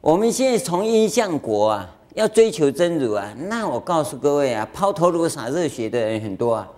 [0.00, 6.68] 我们现在从因相国啊，要追求真如啊，那我告诉各位啊，抛头颅洒热血的人很多啊。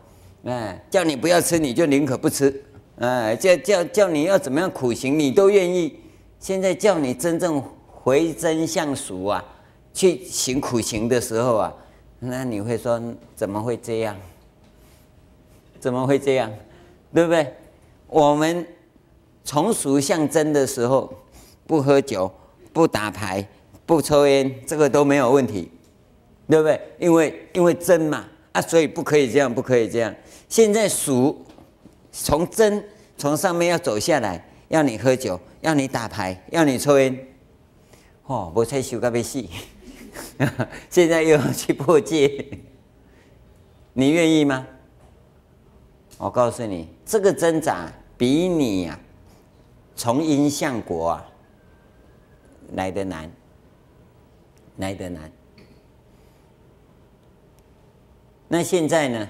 [0.45, 2.63] 哎，叫你不要吃，你就宁可不吃。
[2.99, 5.99] 哎，叫叫叫你要怎么样苦行，你都愿意。
[6.39, 9.45] 现在叫你真正回真向俗啊，
[9.93, 11.75] 去行苦行的时候啊，
[12.21, 13.01] 那你会说
[13.35, 14.17] 怎么会这样？
[15.79, 16.51] 怎么会这样？
[17.13, 17.53] 对不对？
[18.07, 18.67] 我们
[19.45, 21.13] 从俗向真的时候，
[21.67, 22.31] 不喝酒、
[22.73, 23.47] 不打牌、
[23.85, 25.71] 不抽烟，这个都没有问题，
[26.49, 26.81] 对不对？
[26.99, 30.15] 因为因为真嘛啊，所以不可以这样，不可以这样。
[30.49, 31.43] 现在俗。
[32.19, 32.83] 从真
[33.17, 37.29] 从上面要走下来，要你喝酒，要你打牌，要你抽烟，
[38.25, 39.51] 哦，我才修个被戏，
[40.89, 42.47] 现在又要去破戒，
[43.93, 44.67] 你愿意吗？
[46.19, 49.01] 我告诉你，这个挣扎比你呀、啊，
[49.95, 51.27] 从因向果啊
[52.73, 53.31] 来得难，
[54.79, 55.31] 来得难。
[58.49, 59.29] 那现在呢？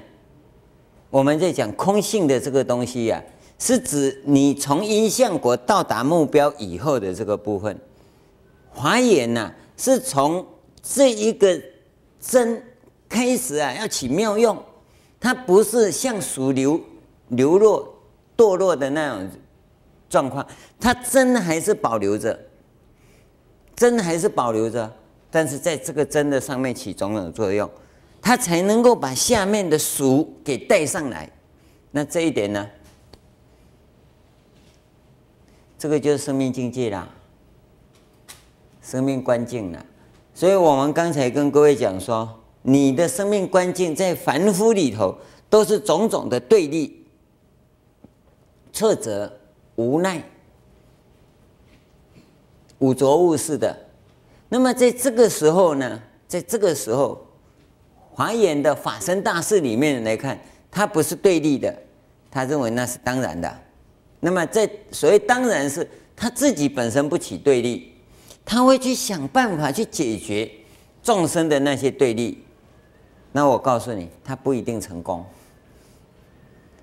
[1.10, 3.24] 我们在讲空性的这个东西呀、啊，
[3.58, 7.78] 是指你从因相果到达目标以后的这个部分。
[8.70, 10.44] 华严呐，是从
[10.82, 11.58] 这一个
[12.20, 12.62] 真
[13.08, 14.62] 开始啊，要起妙用，
[15.18, 16.78] 它不是像属流
[17.28, 17.94] 流落
[18.36, 19.30] 堕落的那种
[20.10, 20.46] 状况，
[20.78, 22.38] 它真还是保留着，
[23.74, 24.92] 真还是保留着，
[25.30, 27.70] 但是在这个真的上面起种种作用。
[28.26, 31.30] 他才能够把下面的俗给带上来，
[31.92, 32.68] 那这一点呢？
[35.78, 37.08] 这个就是生命境界啦，
[38.82, 39.86] 生命关键啦。
[40.34, 42.28] 所以我们刚才跟各位讲说，
[42.62, 45.16] 你的生命关境在凡夫里头
[45.48, 47.06] 都是种种的对立、
[48.72, 49.38] 挫折、
[49.76, 50.20] 无奈、
[52.80, 53.86] 五浊恶世的。
[54.48, 57.24] 那么在这个时候呢，在这个时候，
[58.16, 60.38] 华严的法身大士里面来看，
[60.70, 61.76] 他不是对立的，
[62.30, 63.54] 他认为那是当然的。
[64.20, 67.92] 那么在所谓当然是他自己本身不起对立。
[68.42, 70.48] 他会去想办法去解决
[71.02, 72.42] 众生的那些对立，
[73.32, 75.22] 那我告诉你，他不一定成功。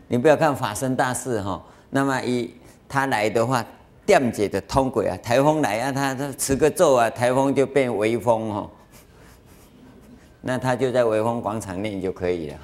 [0.09, 2.53] 你不要看法身大士哈，那么一
[2.87, 3.65] 他来的话，
[4.05, 8.69] 电解的通轨啊，台风来啊，他他持个咒啊，台风就变微风哈，
[10.45, 12.59] 那他就在微风广场念就可以了。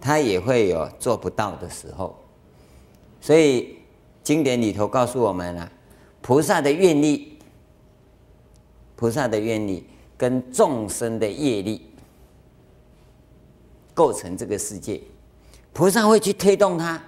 [0.00, 2.18] 他也会有做不到的时候，
[3.20, 3.76] 所以
[4.22, 5.70] 经典里头告诉我们了。
[6.22, 7.38] 菩萨的愿力，
[8.96, 11.90] 菩萨的愿力跟众生的业力
[13.92, 15.00] 构成这个世界，
[15.72, 17.02] 菩萨会去推动它，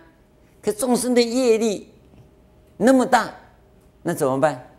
[0.60, 1.88] 可众生的业力
[2.76, 3.34] 那么大，
[4.02, 4.69] 那怎么办？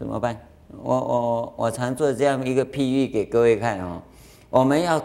[0.00, 0.34] 怎么办？
[0.82, 4.00] 我我我常做这样一个譬喻给各位看哦，
[4.48, 5.04] 我们要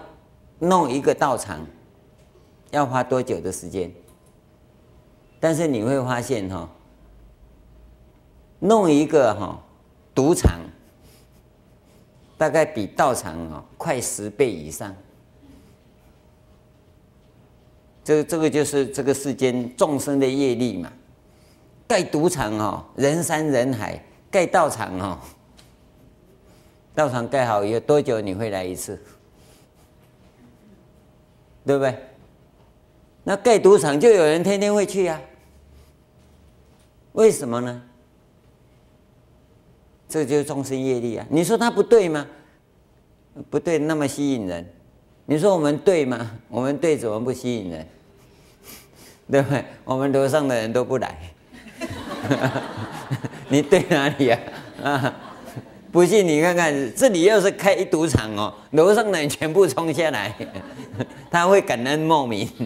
[0.60, 1.60] 弄一个道场，
[2.72, 3.92] 要花多久的时间？
[5.38, 6.70] 但是你会发现哈，
[8.60, 9.60] 弄一个哈
[10.14, 10.62] 赌场，
[12.38, 14.96] 大概比道场啊快十倍以上。
[18.02, 20.90] 这这个就是这个世间众生的业力嘛。
[21.86, 24.00] 盖赌场哦，人山人海；
[24.36, 25.18] 盖道场哦，
[26.94, 29.02] 道场盖好以后多久你会来一次？
[31.66, 31.98] 对不对？
[33.24, 35.22] 那盖赌场就有人天天会去呀。
[37.14, 37.82] 为什么呢？
[40.10, 41.26] 这就是众生业力啊！
[41.30, 42.28] 你说他不对吗？
[43.50, 44.70] 不对，那么吸引人。
[45.26, 46.30] 你说我们对吗？
[46.50, 47.88] 我们对怎么不吸引人？
[49.32, 49.64] 对不对？
[49.86, 51.34] 我们楼上的人都不来。
[53.50, 54.40] 你对哪里呀？
[54.84, 55.22] 啊！
[55.92, 60.36] 不信你看看，这里要是开一赌场哦，楼上的人全部冲下来，
[61.32, 62.50] 他会感恩莫名。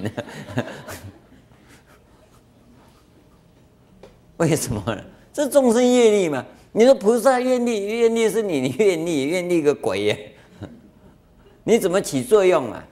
[4.38, 5.04] 为什么呢？
[5.32, 6.46] 这众生业力嘛。
[6.72, 10.34] 你说菩萨愿力，愿力是你愿力，愿力个鬼耶！
[11.66, 12.84] 你怎么起作用啊？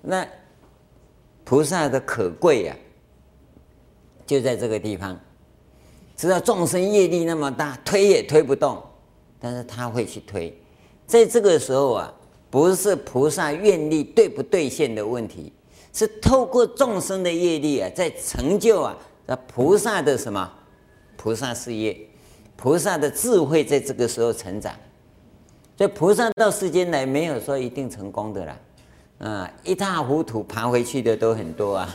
[0.00, 0.26] 那
[1.44, 2.76] 菩萨的可贵呀，
[4.26, 5.18] 就在这个地方。
[6.22, 8.80] 知道众生业力那么大，推也推不动，
[9.40, 10.56] 但是他会去推。
[11.04, 12.14] 在这个时候啊，
[12.48, 15.52] 不是菩萨愿力对不兑现的问题，
[15.92, 20.48] 是透过众生的业力啊，在成就啊，那菩萨的什么？
[21.16, 21.98] 菩萨事业，
[22.54, 24.72] 菩萨的智慧在这个时候成长，
[25.76, 28.58] 所以菩萨到世间来没有说一定成功的啦，
[29.18, 31.92] 啊，一塌糊涂爬回去的都很多啊。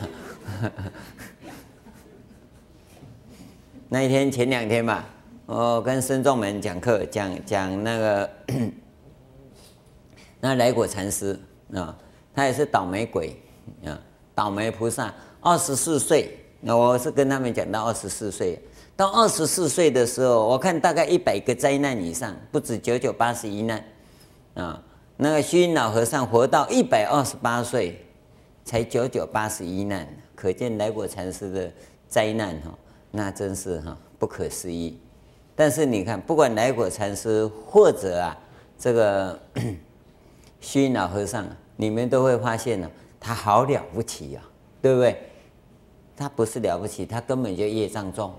[3.90, 5.08] 那一天前两天吧，
[5.46, 8.30] 我跟僧众们讲课，讲讲那个
[10.42, 11.40] 那来果禅师
[11.74, 11.98] 啊，
[12.36, 13.42] 他也是倒霉鬼
[13.86, 13.98] 啊，
[14.36, 18.60] 倒霉菩萨，二十四岁，那我是跟他们讲到二十四岁。
[18.98, 23.82] 到二十四岁的时候，我看大概一百个灾难以上，不止九九八十一难，
[24.56, 24.84] 啊，
[25.16, 28.04] 那个虚云老和尚活到一百二十八岁，
[28.66, 31.72] 才九九八十一难，可见来果禅师的
[32.10, 32.78] 灾难哈，
[33.12, 35.00] 那真是哈不可思议。
[35.56, 38.38] 但是你看，不管来果禅师或者啊
[38.78, 39.40] 这个
[40.62, 42.90] 虚云老和尚，你们都会发现呢，
[43.20, 44.42] 他好了不起呀，
[44.82, 45.18] 对不对？
[46.16, 48.34] 他不是了不起，他根本就业障重。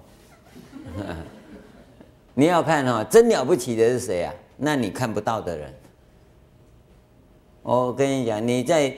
[2.34, 4.34] 你要看哈，真了不起的是谁啊？
[4.56, 5.72] 那你看不到的人。
[7.62, 8.94] 我跟你讲，你在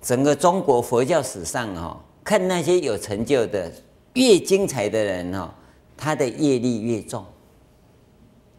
[0.00, 3.72] 整个中国佛教史上哈，看那些有成就的、
[4.16, 5.50] 越精彩的人哦，
[5.96, 7.24] 他的业力越重。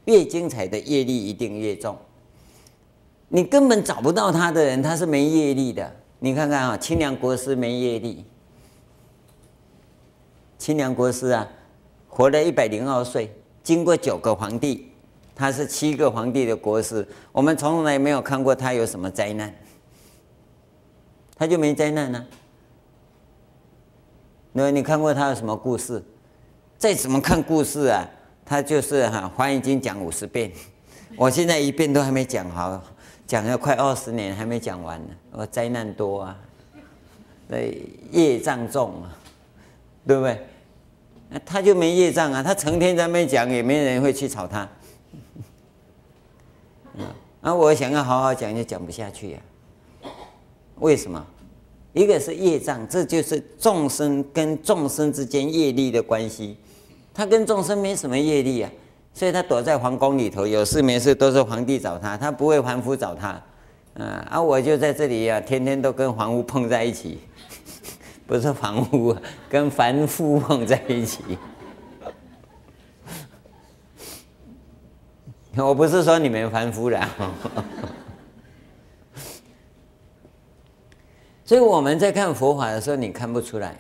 [0.06, 1.98] 越精彩的业力一定越重。
[3.28, 5.93] 你根本找不到他的人，他是没业力的。
[6.20, 8.24] 你看看啊，清凉国师没业力。
[10.58, 11.48] 清凉国师啊。
[12.10, 14.89] 活了一百零二岁，经过九个皇帝，
[15.36, 17.08] 他是七个皇帝的国师。
[17.32, 19.54] 我们从来没有看过他有什么灾难，
[21.36, 22.26] 他就没灾难呢、
[24.58, 26.04] 那你看过他有什么故事？
[26.80, 28.04] 再怎么看故事啊，
[28.43, 30.52] 他就是哈《华严经》讲五十遍，
[31.15, 32.82] 我现在一遍都还没讲好，
[33.28, 35.13] 讲了快二十年还没讲完呢。
[35.32, 36.36] 我灾难多啊，
[37.48, 39.15] 对，业障重啊，
[40.08, 40.41] 对不对？
[41.46, 44.67] 他就没业障啊，他成天在那边讲，也没人会去吵他。
[47.41, 49.39] 啊，我想要好好讲，就讲不下去呀、
[50.02, 50.10] 啊。
[50.80, 51.24] 为什么？
[51.97, 56.55] 一个是业障，这就是众生跟众生之间业力的关系。
[57.13, 58.71] 他跟众生没什么业力啊，
[59.12, 63.29] 所以他躲在皇宫里头，有事没事都是皇帝找他，他不会凡夫找他。
[63.95, 67.17] 啊，啊，我就在这里呀、啊，天天都跟凡夫碰在一起，
[68.27, 69.17] 不是凡夫，
[69.49, 71.23] 跟凡夫碰在一起。
[75.57, 77.10] 我不是说你们凡夫了，
[81.47, 83.73] 所以我们在看佛法的时候，你看不出来，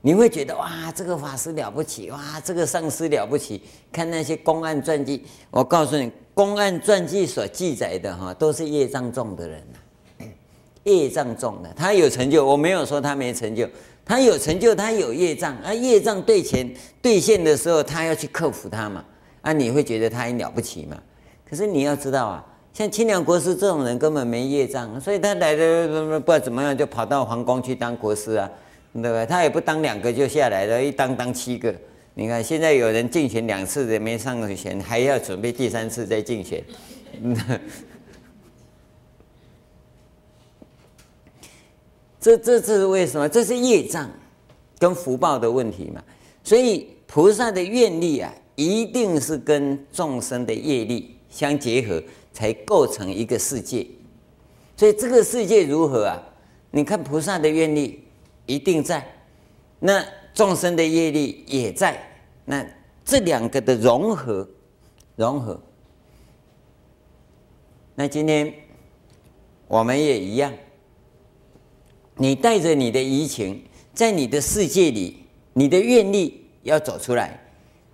[0.00, 3.60] 你会觉得哇，这个法师了不起，哇，这个上师了不起。
[3.92, 10.24] 看那些公案传记，我告诉你，公案传记所记载的哈，都是业障重的人呐，
[10.84, 13.68] 业障重的，他有成就，我没有说他没成就，
[14.02, 16.66] 他有成就，他有业障，啊业障对钱
[17.02, 19.04] 兑现的时候，他要去克服它嘛。
[19.42, 20.98] 啊，你会觉得他很了不起嘛？
[21.46, 25.86] 可是你要知道啊，像清凉国师这种人根本没业障，所以他来的
[26.20, 28.50] 不知道怎么样就跑到皇宫去当国师啊，
[28.92, 29.26] 对不对？
[29.26, 31.74] 他也不当两个就下来了，一当当七个。
[32.14, 36.64] 你看现在有人竞选两次的没上选，还要准备第三次再竞选。
[42.20, 43.28] 这这这是为什么？
[43.28, 44.10] 这是业障
[44.78, 46.02] 跟福报的问题嘛。
[46.44, 48.32] 所以菩萨的愿力啊。
[48.56, 53.86] 一定是跟众生的业力相结合，才构成一个世界。
[54.76, 56.22] 所以这个世界如何啊？
[56.70, 58.04] 你看菩萨的愿力
[58.46, 59.04] 一定在，
[59.80, 62.00] 那众生的业力也在，
[62.44, 62.64] 那
[63.04, 64.48] 这两个的融合，
[65.16, 65.60] 融合。
[67.96, 68.54] 那今天
[69.66, 70.52] 我们也一样，
[72.16, 73.62] 你带着你的疑情，
[73.92, 77.38] 在你的世界里，你的愿力要走出来。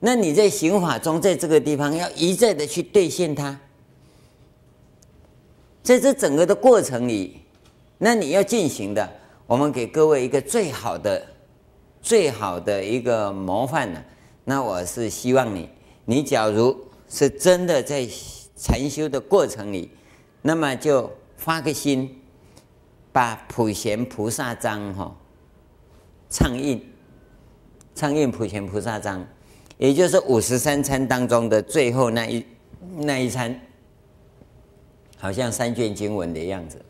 [0.01, 3.59] 那你在行法中，在这个地方要一再的去兑现它，
[5.87, 7.41] 在这整个的过程里，
[7.99, 9.09] 那你要进行的，
[9.47, 11.25] 我们给各位一个最好的、
[12.03, 14.03] 最好的一个模范呢。
[14.43, 15.69] 那我是希望你，
[16.05, 16.77] 你假如
[17.09, 18.05] 是真的在
[18.57, 19.89] 禅修的过程里，
[20.43, 22.21] 那么就发个心，
[23.13, 25.17] 把普贤菩萨章哈
[26.29, 26.85] 唱印，
[27.95, 29.25] 唱印普贤菩萨章。
[29.79, 32.45] 也就是五十三餐当中的最后那一
[32.97, 33.61] 那一餐，
[35.17, 36.81] 好像三卷经文的样子。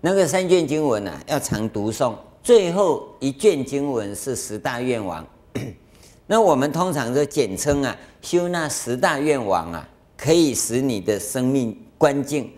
[0.00, 2.14] 那个三卷经文啊，要常读诵。
[2.42, 5.26] 最后一卷经文是十大愿王。
[6.26, 12.50] 那我们通常就简称啊，修那十大愿王啊，可以使你的生命观境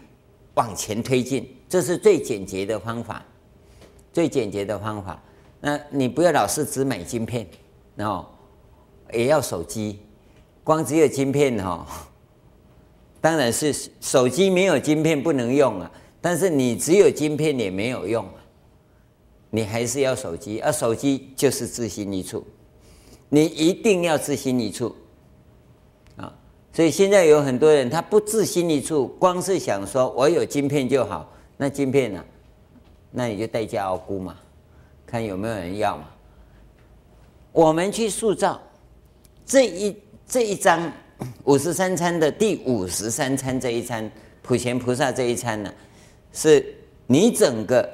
[0.55, 1.49] 往前推进。
[1.69, 3.25] 这是最简洁的方法，
[4.13, 5.23] 最简洁的方法。
[5.61, 7.47] 那你不要老是只买晶片，
[7.97, 8.27] 然后。
[9.13, 9.99] 也要手机，
[10.65, 11.87] 光只有晶片哈，
[13.23, 15.91] 当然是手机没有晶片不能用啊。
[16.21, 18.35] 但是你只有晶片也没有用啊，
[19.51, 22.47] 你还是要手机，而手机就是自心一处，
[23.29, 24.95] 你一定要自心一处
[26.17, 26.33] 啊。
[26.73, 32.25] 所以现在有很多人他不自心一处，光是想说我有晶片就好，那晶片呢？
[33.11, 34.37] 那你就待价而沽嘛，
[35.07, 36.05] 看有没有人要嘛。
[37.53, 38.61] 我们去塑造。
[39.45, 40.91] 这一这一张
[41.45, 44.11] 五十三餐的第五十三餐这一餐
[44.43, 45.73] 普贤菩萨这一餐呢，
[46.33, 46.75] 是
[47.07, 47.89] 你整个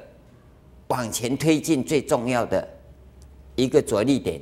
[0.87, 2.67] 往前推进最重要的
[3.55, 4.41] 一个着力点。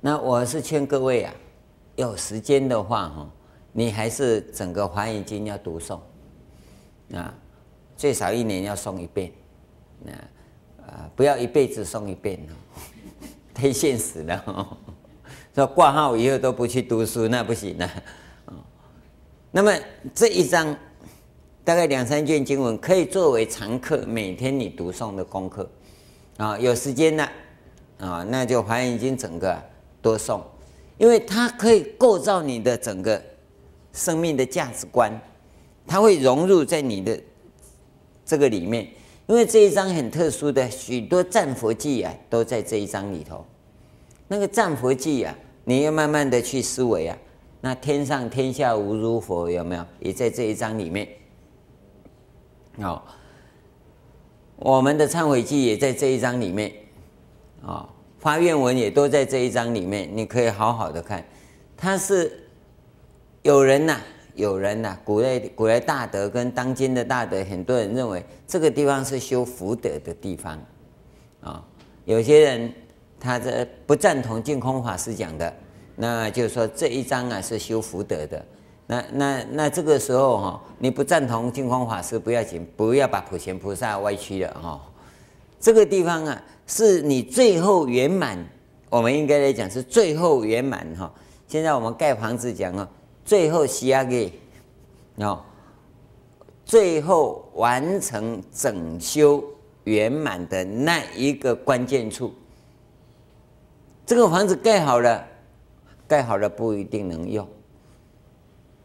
[0.00, 1.34] 那我是劝各位啊，
[1.96, 3.30] 有时间的话哈，
[3.72, 6.00] 你还是整个华严经要读诵
[7.14, 7.32] 啊，
[7.96, 9.30] 最少一年要诵一遍，
[10.86, 12.40] 啊，不要一辈子诵一遍
[13.54, 14.76] 太现实了，
[15.54, 17.90] 说挂号以后都不去读书，那不行啊。
[19.50, 19.70] 那么
[20.14, 20.74] 这一章
[21.62, 25.68] 大概两三卷经文，可以作为常课，每天你读诵的功课。
[26.38, 27.30] 啊，有时间了，
[27.98, 29.62] 啊，那就华严经整个
[30.00, 30.40] 多诵，
[30.96, 33.22] 因为它可以构造你的整个
[33.92, 35.12] 生命的价值观，
[35.86, 37.20] 它会融入在你的
[38.24, 38.88] 这个里面。
[39.26, 43.44] 因为这一章很特殊的，许多战佛记啊，都在这一章里头。
[44.32, 47.14] 那个战佛记啊，你要慢慢的去思维啊。
[47.60, 49.84] 那天上天下无如佛，有没有？
[50.00, 51.06] 也在这一章里面。
[52.78, 53.02] 哦，
[54.56, 56.72] 我们的忏悔记也在这一章里面。
[57.60, 57.86] 哦，
[58.20, 61.22] 发愿文也都在这一章里面，你可以好好的看。
[61.76, 62.32] 它是
[63.42, 64.00] 有人呐、
[64.34, 70.58] 有人呐、古代古代大德跟当今的大德，很多人认为这个地方是修福德的地方，
[71.42, 71.62] 啊，
[72.06, 72.72] 有些人
[73.22, 75.54] 他这不赞同净空法师讲的，
[75.94, 78.44] 那就是说这一章啊是修福德的。
[78.88, 84.80] 那那那这个时候哈，你不赞同净空法师不要紧，不要把普贤菩萨歪曲了哈。
[85.60, 88.36] 这个地方啊，是你最后圆满，
[88.90, 91.10] 我们应该来讲是最后圆满哈。
[91.46, 92.88] 现在我们盖房子讲啊，
[93.24, 94.32] 最后需要给
[95.16, 95.40] 哦，
[96.64, 99.42] 最后完成整修
[99.84, 102.34] 圆满的那一个关键处。
[104.04, 105.24] 这个房子盖好了，
[106.06, 107.48] 盖好了不一定能用。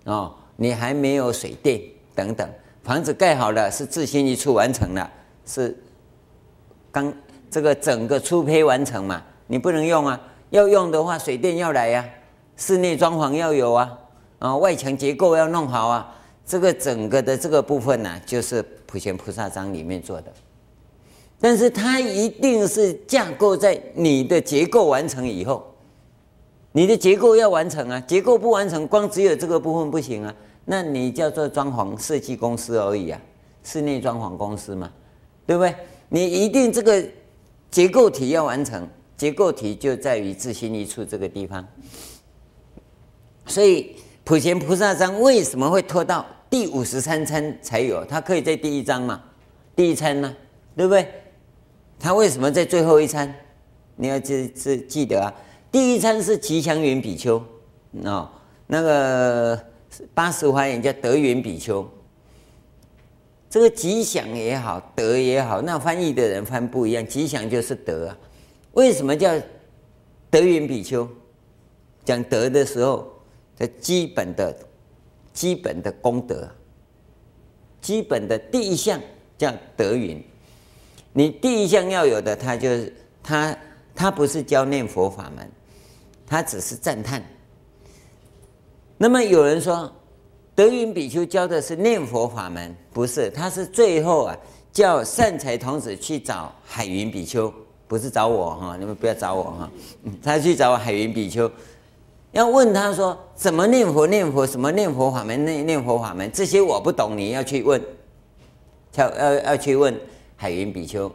[0.06, 1.82] 哦，你还没有水电
[2.16, 2.50] 等等，
[2.84, 5.12] 房子盖好了是自心一处完成了，
[5.46, 5.78] 是
[6.92, 7.14] 刚
[7.50, 10.20] 这个整个粗胚完成嘛，你不能用啊，
[10.52, 12.06] 要用的话水电要来呀、
[12.56, 14.00] 室内装潢要有啊，
[14.40, 16.16] 啊，外墙结构要弄好啊，
[16.46, 20.32] 这个整个的这个部分呢、就是普贤菩萨章里面做的，
[21.40, 25.76] 但是它一定是架构在你的结构完成以后，
[26.72, 30.34] 你的结构要完成啊，结构不完成，光只有这个部分不行啊，
[30.66, 33.22] 那你叫做装潢设计公司而已啊，
[33.64, 34.92] 室内装潢公司嘛，
[35.46, 35.76] 对不对？
[36.10, 37.06] 你一定这个
[37.70, 41.66] 结构体要完成，结构体就在于自心一处这个地方。
[43.46, 48.04] 所以普贤菩萨章为什么会拖到第五十三参才有？
[48.06, 49.22] 它可以在第一章嘛？
[49.76, 50.36] 第一参呢？
[50.76, 51.08] 对不对？
[52.00, 53.34] 他为什么在最后一餐？
[53.96, 55.34] 你要记记记得啊！
[55.72, 57.44] 第一餐是吉祥云比丘，
[58.04, 58.30] 哦，
[58.68, 59.60] 那个
[60.14, 61.88] 八十华严叫德云比丘。
[63.50, 67.06] 这个吉祥也好，德也好，那翻译的人翻不一样。
[67.06, 68.18] 吉祥就是德啊。
[68.74, 69.32] 为什么叫
[70.30, 71.08] 德云比丘？
[72.06, 73.14] 讲德的时候。
[73.60, 74.56] 这基本的、
[75.34, 76.48] 基本的功德，
[77.82, 79.02] 基本的第一项
[79.36, 80.24] 叫德云。
[81.18, 82.94] 你第一项要有的，他就是
[83.24, 83.58] 他，
[83.96, 85.50] 他不是教念佛法门，
[86.28, 87.24] 他只是赞叹。
[89.00, 89.92] 那么有人说，
[90.54, 94.38] 德云比丘教的是念佛法门，不是，他是最后啊
[94.72, 97.52] 叫善财童子去找海云比丘，
[97.88, 99.72] 不是找我哈，你们不要找我哈，
[100.22, 101.52] 他去找海云比丘。
[102.32, 104.06] 要问他说怎么念佛？
[104.06, 105.44] 念佛什么念佛法门？
[105.44, 107.82] 念念佛法门这些我不懂，你要去问，
[108.94, 110.00] 要要要去问
[110.38, 111.12] 海云比丘。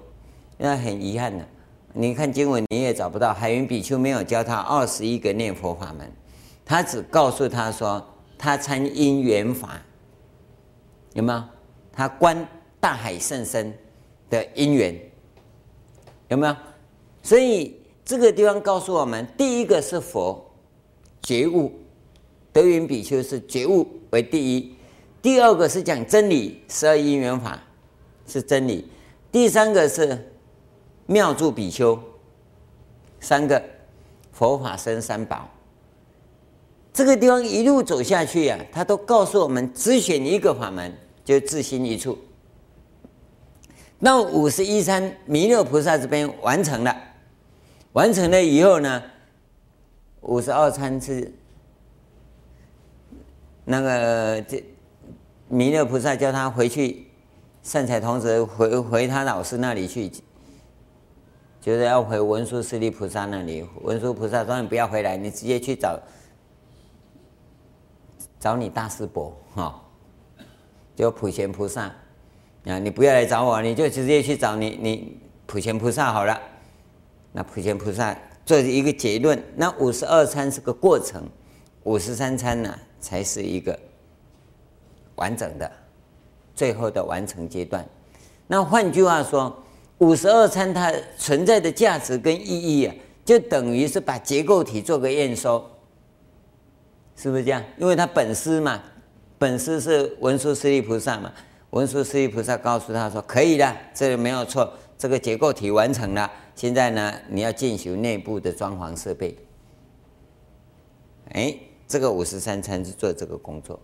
[0.58, 1.48] 那很遗憾的，
[1.94, 6.12] 你看经文你也找不到，海云比丘没有教他二十一个念佛法门，
[6.66, 8.06] 他只告诉他说
[8.36, 9.80] 他参因缘法，
[11.14, 11.42] 有没有？
[11.90, 12.46] 他观
[12.78, 13.72] 大海甚深
[14.28, 14.94] 的因缘，
[16.28, 16.54] 有没有？
[17.22, 20.48] 所以这个地方告诉我们，第一个是佛。
[21.24, 21.70] 觉悟，
[22.52, 24.74] 德云比丘是觉悟为第一，
[25.22, 27.62] 第二个是讲真理，十二因缘法
[28.26, 28.84] 是真理，
[29.32, 30.30] 第三个是
[31.06, 31.98] 妙住比丘，
[33.18, 33.60] 三个
[34.30, 35.48] 佛法僧三宝。
[36.92, 42.18] 这个地方一路走下去呀、啊，他都告诉我们，只选一个法门，就自心一处。
[43.98, 46.94] 那五十一参弥勒菩萨这边完成了，
[47.92, 49.02] 完成了以后呢？
[50.20, 51.32] 五十二参是
[53.64, 54.62] 那个这
[55.48, 57.06] 弥勒菩萨叫他回去，
[57.62, 60.10] 善财童子回回他老师那里去，
[61.60, 63.64] 就是要回文殊师利菩萨那里。
[63.82, 65.98] 文殊菩萨说：“你不要回来，你直接去找
[68.40, 69.80] 找你大师伯哈，
[70.96, 71.82] 就普贤菩萨
[72.64, 76.40] 啊，你不要来找我，你就直接去找你你普贤菩萨好了。
[77.32, 81.24] 那普贤菩萨。”做一个结论，那五十二参是个过程，
[81.84, 83.78] 五十三参呢才是一个
[85.14, 85.72] 完整的
[86.54, 87.86] 最后的完成阶段。
[88.46, 89.64] 那换句话说，
[89.98, 92.94] 五十二餐它存在的价值跟意义啊，
[93.24, 95.64] 就等于是把结构体做个验收，
[97.16, 97.62] 是不是这样？
[97.78, 98.82] 因为他本师嘛，
[99.38, 101.32] 本师是文殊师利菩萨嘛，
[101.70, 109.34] 文殊师利菩萨告诉他说：“可以的，这个没有错，这个结构体完成了。”现在呢，你要进行内部的装潢设备。
[111.30, 111.56] 哎，
[111.88, 113.80] 这个五十三餐是做这个工作。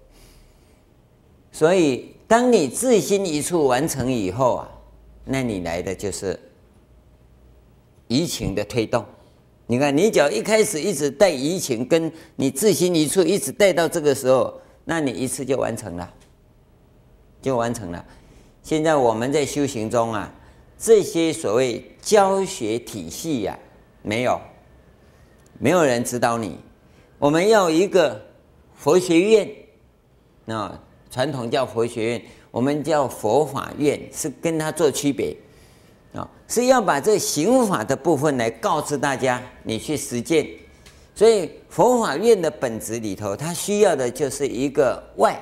[1.51, 4.71] 所以，当你自心一处完成以后啊，
[5.25, 6.39] 那你来的就是
[8.07, 9.05] 移情的推动。
[9.67, 16.15] 你看，你只要一开始一直带移情，跟你自心一处一直带到这个时候，那你一次就完成了，
[17.43, 18.05] 就完成了。
[18.63, 20.33] 现在我们在修行中啊。
[20.81, 23.59] 这些所谓教学体系呀、
[24.01, 24.41] 没有，
[25.59, 26.57] 没有人指导你。
[27.19, 28.25] 我们要一个
[28.77, 29.51] 佛学院，
[30.45, 30.81] 那
[31.11, 35.37] 传统叫佛学院，我们叫佛法院，是跟他做区别。
[36.15, 40.49] 啊，是要把这行法的部分来告知大家，你去实践。
[41.15, 45.39] 所以佛法院的本质里头，它需要的就是一个外，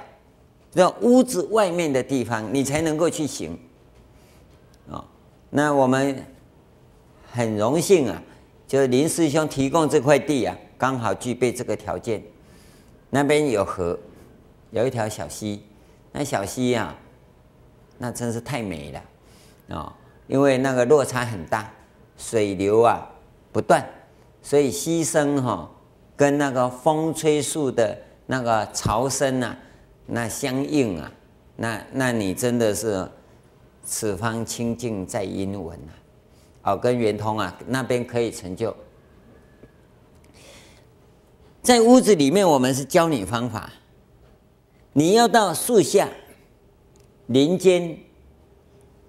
[0.72, 3.56] 叫屋子外面的地方，你才能够去行。
[4.90, 5.04] 啊，
[5.50, 6.24] 那我们
[7.30, 8.20] 很荣幸啊，
[8.66, 12.22] 就林师兄提供这块地啊，刚好具备这个条件。
[13.10, 13.96] 那边有河，
[14.76, 15.62] 有一条小溪，
[16.12, 16.94] 那小溪啊，
[17.96, 19.96] 那真是太美了啊！
[20.26, 21.72] 因为那个落差很大，
[22.18, 23.10] 水流啊
[23.52, 23.82] 不断，
[24.42, 25.70] 所以溪声哈
[26.14, 27.96] 跟那个风吹树的
[28.26, 29.56] 那个潮声啊，
[30.04, 31.10] 那相应啊，
[31.56, 33.10] 那那你真的是
[33.82, 36.72] 此方清净在音闻啊！
[36.72, 38.76] 哦，跟圆通啊那边可以成就。
[41.62, 43.70] 在屋子里面，我们是教你方法，
[44.98, 46.08] 你要到树下、
[47.26, 47.98] 林间、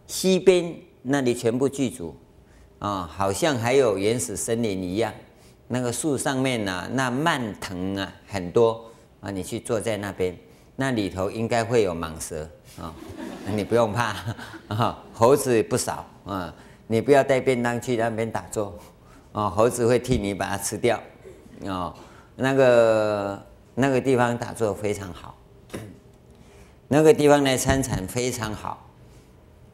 [0.05, 0.75] 溪边。
[1.09, 2.13] 那里全部具足，
[2.79, 5.13] 啊，好像还有原始森林一样。
[5.69, 8.83] 那个树上面呢、那蔓藤啊很多
[9.21, 9.31] 啊。
[9.31, 10.37] 你去坐在那边，
[10.75, 12.45] 那里头应该会有蟒蛇
[12.77, 12.93] 啊，
[13.55, 14.13] 你不用怕
[14.67, 15.01] 啊。
[15.13, 16.53] 猴子也不少啊，
[16.87, 18.77] 你不要带便当去那边打坐
[19.31, 21.01] 啊，猴子会替你把它吃掉
[21.65, 21.95] 啊。
[22.35, 23.41] 那个
[23.75, 25.36] 那个地方打坐非常好，
[26.87, 28.85] 那个地方来参禅非常好。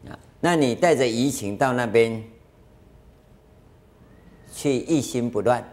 [0.09, 2.22] 啊那你带着怡情到那边
[4.53, 5.64] 去，一心不乱，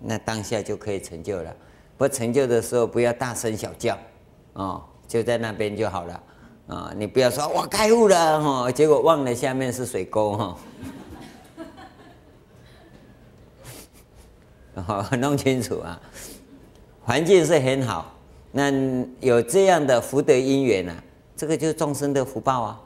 [0.00, 1.54] 那当下就可以成就了。
[1.98, 3.98] 不成就的时候，不要大声小叫，
[4.54, 6.22] 哦，就在那边就好了。
[6.68, 10.58] 啊，你不要说我开悟了哈，结果忘了下面是水沟哈。
[14.74, 16.00] 好， 弄清楚啊，
[17.04, 18.15] 环境是很好，
[18.56, 18.72] 那
[19.20, 21.04] 有这样的福德因缘啊，
[21.36, 22.80] 这个就是众生的福报啊。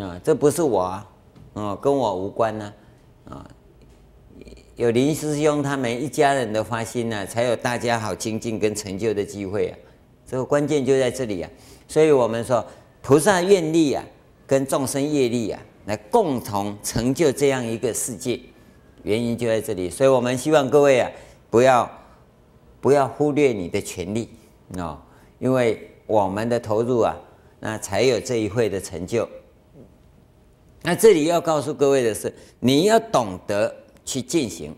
[0.00, 1.10] 啊，这不是我啊，
[1.52, 2.72] 哦，跟我无关呢，
[3.28, 3.48] 啊，
[4.74, 9.78] 有林师兄他们一家人的发心呢，才有大家好精进跟成就的机会啊，
[10.26, 11.48] 这个关键就在这里啊，
[11.86, 12.66] 所以我们说
[13.00, 14.04] 菩萨愿力啊，
[14.44, 18.40] 跟众生业力啊，来共同成就这样一个世界，
[19.04, 21.08] 原因就在这里，所以我们希望各位啊，
[21.48, 21.88] 不要
[22.80, 24.28] 不要忽略你的权利。
[24.80, 24.98] 哦，
[25.38, 27.16] 因为我们的投入啊，
[27.60, 29.28] 那才有这一会的成就。
[30.82, 34.74] 那这里要告诉各位的是，你要懂得去进行，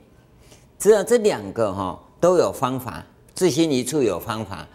[0.79, 4.67] 知道这两个哈都有方法，自心一处有方法，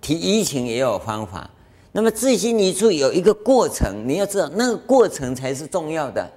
[0.00, 1.50] 提怡情也有方法。
[1.90, 6.28] 那么自心一处有一个过程，你要知道那个过程才是重要的。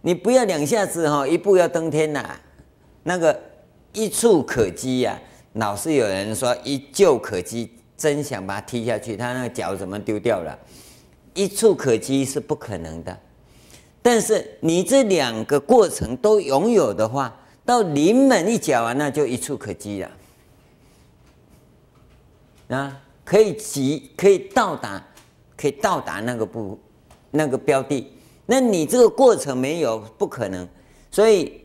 [0.00, 2.38] 你不要两下子哈一步要登天呐，
[3.02, 3.38] 那个
[3.92, 5.18] 一触可及呀，
[5.54, 10.56] 老是有人说一蹴可及，真想把他踢下去，他那个脚怎么丢掉了？
[11.34, 13.18] 一触可及是不可能的。
[14.02, 17.34] 但是你这两个过程都拥有的话，
[17.64, 20.10] 到临门一脚啊，那就一触可及了。
[22.68, 25.04] 啊，可以及，可以到达，
[25.56, 26.78] 可以到达那个不
[27.30, 28.12] 那个标的。
[28.46, 30.68] 那你这个过程没有，不可能。
[31.10, 31.60] 所以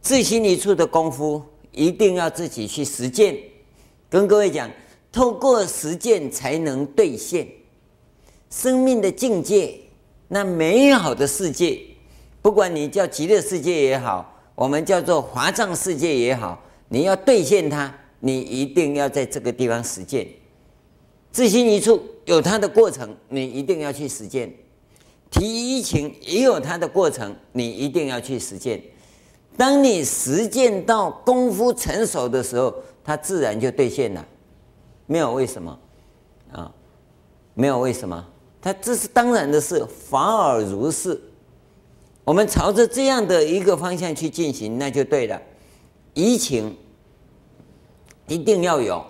[0.00, 1.42] 自心一处的功夫，
[1.78, 3.36] 一定要自己去实践。
[4.10, 4.68] 跟各位讲，
[5.12, 7.46] 透过实践才能兑现
[8.50, 9.78] 生命的境界。
[10.26, 11.78] 那美好的世界，
[12.42, 20.26] 不管你叫极乐世界也好，我们叫做华藏世界也好，你要兑现它，你一定要在这个地方实践。
[21.30, 24.48] 自心一处有它的过程，你一定要去实践；
[25.30, 28.82] 提怡情也有它的过程，你一定要去实践。
[29.58, 32.72] 当你实践到功夫成熟的时候，
[33.04, 34.24] 它自然就兑现了，
[35.06, 35.78] 没有为什么
[36.52, 36.72] 啊，
[37.54, 38.24] 没有为什么。
[38.60, 41.20] 他这是当然的事，反而如是。
[42.24, 45.40] 我们朝着这样的一个方向去进行，那就对了。
[46.14, 46.76] 怡情
[48.28, 49.04] 一定要有，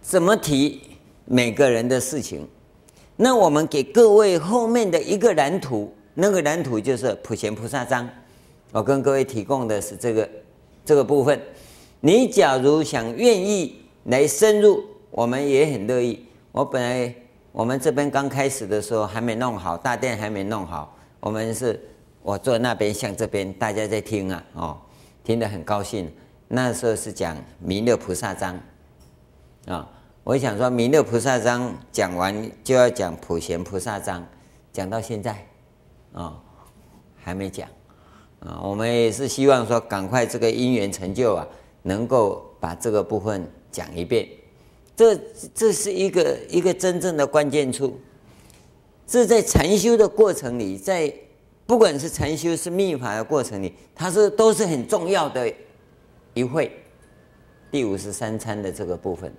[0.00, 0.80] 怎么提
[1.24, 2.46] 每个人的事情？
[3.16, 8.08] 那我们给各位后面的一个蓝图，那个蓝图就是普贤菩萨章。
[8.72, 10.28] 我跟各位提供的是这个
[10.84, 11.40] 这个部分。
[12.00, 16.26] 你假如想愿意来深入，我们也很乐意。
[16.52, 17.14] 我本来。
[17.52, 20.96] 我们这边刚开始的时候还没弄好，大殿还没弄好。
[21.18, 21.80] 我们是，
[22.22, 24.78] 我坐那边向这边，大家在听啊，哦，
[25.24, 26.08] 听得很高兴。
[26.46, 28.56] 那时候是讲弥勒菩萨章，
[29.66, 29.90] 啊、
[30.22, 34.24] 我想说弥勒菩萨章讲完就要讲普贤菩萨章，
[34.72, 35.44] 讲到现在，
[36.12, 36.40] 啊、
[37.16, 37.68] 还没讲，
[38.40, 41.46] 啊、我们也是希望说赶快这个因缘成就啊，
[41.82, 44.26] 能够把这个部分讲一遍。
[44.96, 45.14] 这
[45.54, 47.98] 这是一个一个真正的关键处，
[49.06, 51.12] 这在禅修的过程里，在
[51.66, 55.50] 不管是禅修是密法的过程里，它是都是很重要的
[56.34, 56.70] 一会。
[57.70, 59.32] 第五十三餐的这个部分，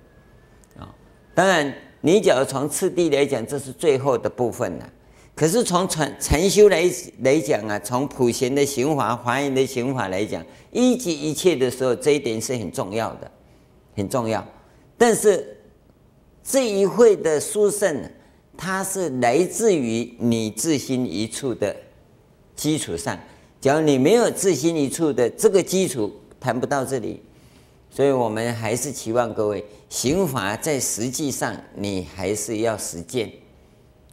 [0.78, 0.88] 啊，
[1.34, 4.88] 当然你假如从次第来讲，这是最后的部分了。
[5.34, 6.84] 可是从禅禅修来
[7.22, 13.30] 来讲啊，从普贤的行法、华严的行法来讲，一即一切的时候，这一点是很重要的，
[13.96, 14.46] 很重要。
[14.98, 15.56] 但是
[16.44, 18.10] 这一会的殊胜，
[18.56, 21.74] 它是来自于你自心一处的
[22.54, 23.18] 基础上。
[23.58, 27.22] 假如你没有自心一处的这个基础，谈不到这里。
[27.90, 33.32] 所以我们还是期望各位行法在实际上，你还是要实践，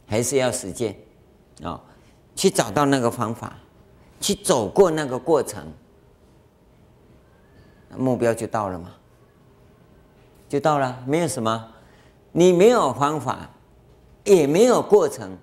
[0.06, 0.96] 还是要实践。
[1.62, 1.80] 啊、哦，
[2.34, 3.58] 去找到那个方法，
[4.20, 5.70] 去走过那个过程，
[7.96, 8.94] 目标就到了嘛，
[10.48, 11.68] 就到了，没有什么，
[12.32, 13.50] 你没有方法，
[14.24, 15.36] 也没有过程，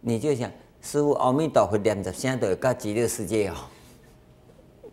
[0.00, 3.54] 你就想师父阿弥陀佛念着现在都有个极乐世界哦，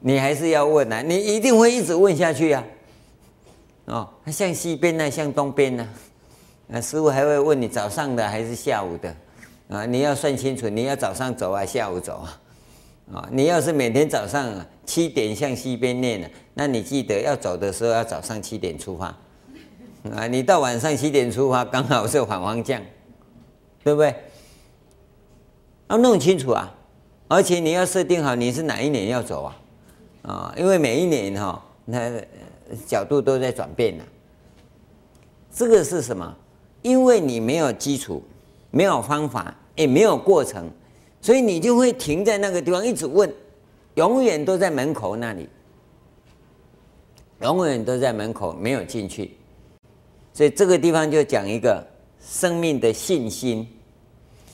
[0.00, 2.64] 你还是要问啊，你一定会一直问下去、啊，
[3.84, 5.86] 哦，向西边呢，向东边呢？
[6.70, 9.16] 那师傅还会问你早上的还是下午的，
[9.68, 12.40] 啊，你要算清楚，你要早上走啊，下午走啊，
[13.14, 19.06] 啊，你要是每天早上七点向西边念了，那你记得要走的时候要早上七点出发，
[20.14, 22.82] 啊，你到晚上七点出发，刚好是反方向，
[23.82, 24.14] 对不对？
[25.88, 26.74] 要弄清楚啊，
[27.28, 29.56] 而且你要设定好你是哪一年要走啊，
[30.20, 32.12] 啊，因为每一年哈，那
[32.86, 34.04] 角度都在转变呢，
[35.50, 36.36] 这个是什么？
[36.82, 38.22] 因为你没有基础，
[38.70, 40.70] 没有方法，也没有过程，
[41.20, 43.32] 所以你就会停在那个地方一直问，
[43.94, 45.48] 永远都在门口那里，
[47.42, 49.32] 永远都在门口没有进去。
[50.32, 51.84] 所以这个地方就讲一个
[52.20, 53.66] 生命的信心，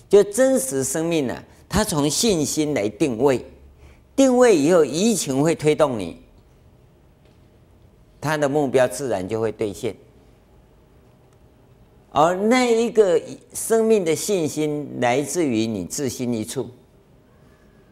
[0.08, 3.44] 就真实生命呢、啊，它从信心来定位，
[4.16, 6.22] 定位以后，移情会推动你，
[8.18, 9.94] 它的目标自然就会兑现。
[12.16, 13.20] 而那一个
[13.52, 16.70] 生命的信心来自于你自心一处，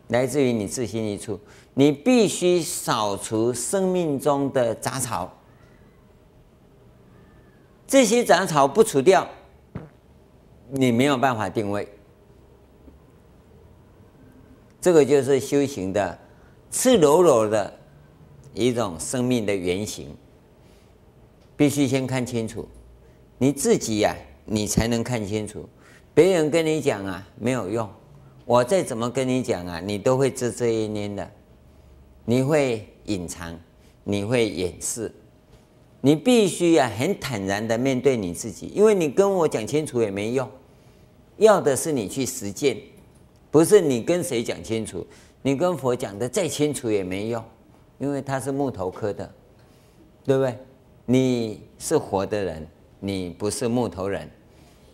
[0.08, 1.40] 来自于你自心一处，
[1.74, 5.36] 你必须扫除生命中的杂草，
[7.84, 9.28] 这些杂草不除掉，
[10.70, 11.88] 你没有办法定位。
[14.80, 16.16] 这个就是修行的
[16.70, 17.76] 赤裸裸的
[18.54, 20.16] 一种生命的原型，
[21.56, 22.68] 必须先看清楚。
[23.42, 25.68] 你自己呀、你才能看清楚。
[26.14, 27.90] 别人跟你讲啊，没有用。
[28.44, 31.28] 我再怎么跟你讲啊，你都会遮遮掩掩的，
[32.24, 33.58] 你会隐藏，
[34.04, 35.12] 你会掩饰。
[36.02, 40.48] 你必须呀、啊，很坦然的面对你自己，因为你跟我讲清楚也没用。
[41.38, 42.76] 要的是你去实践，
[43.50, 45.04] 不是你跟谁讲清楚。
[45.42, 47.44] 你跟佛讲的再清楚也没用，
[47.98, 49.28] 因为他是木头刻的，
[50.22, 50.56] 对不对？
[51.06, 52.64] 你是活的人。
[53.04, 54.30] 你不是木头人，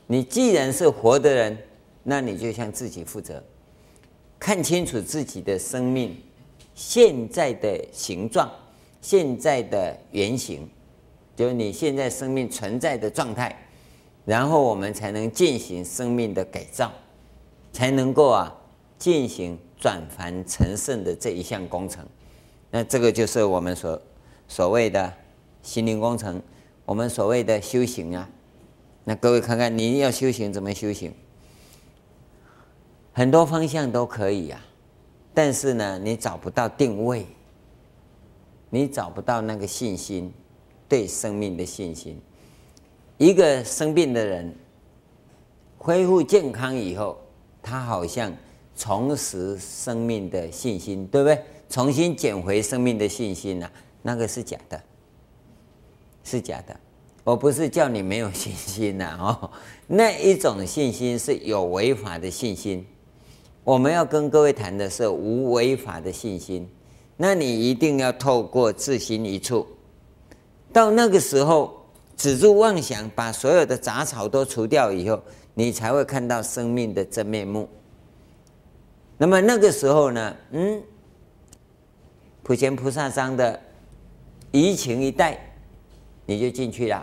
[0.06, 1.58] 你既然是活的人，
[2.02, 3.44] 那你就向自己负责，
[4.38, 6.16] 看清楚自己的生命
[6.74, 8.50] 现在的形状，
[9.02, 10.66] 现在的原型，
[11.36, 13.54] 就是你现在生命存在的状态，
[14.24, 16.90] 然后我们才能进行生命的改造，
[17.74, 18.56] 才能够啊
[18.98, 22.02] 进行转凡成圣的这一项工程。
[22.70, 24.00] 那这个就是我们所
[24.48, 25.12] 所谓的
[25.62, 26.42] 心灵工程。
[26.88, 28.26] 我们所谓的修行啊，
[29.04, 31.12] 那各位看看，你要修行怎么修行？
[33.12, 34.58] 很多方向都可以啊，
[35.34, 37.26] 但是呢，你找不到定位，
[38.70, 40.32] 你找不到那个信心，
[40.88, 42.18] 对生命的信心。
[43.18, 44.56] 一个生病的人
[45.76, 47.20] 恢复健康以后，
[47.62, 48.32] 他好像
[48.74, 51.38] 重拾生命的信心，对不对？
[51.68, 53.70] 重新捡回生命的信心啊，
[54.00, 54.82] 那个是假的。
[56.28, 56.76] 是假的，
[57.24, 59.50] 我不是叫你没有信心呐 哦，
[59.86, 62.86] 那一种信心是有违法的信心。
[63.64, 66.68] 我们要跟各位谈的是无违法的信心，
[67.16, 69.66] 那你一定要透过自心一处，
[70.70, 71.82] 到那个时候
[72.14, 75.18] 止住妄想，把所有的杂草都除掉以后，
[75.54, 77.66] 你才会看到生命的真面目。
[79.16, 80.82] 那么那个时候呢，嗯，
[82.42, 83.58] 普贤菩萨章的
[84.52, 85.38] 移情一带。
[86.28, 87.02] 你就进去了，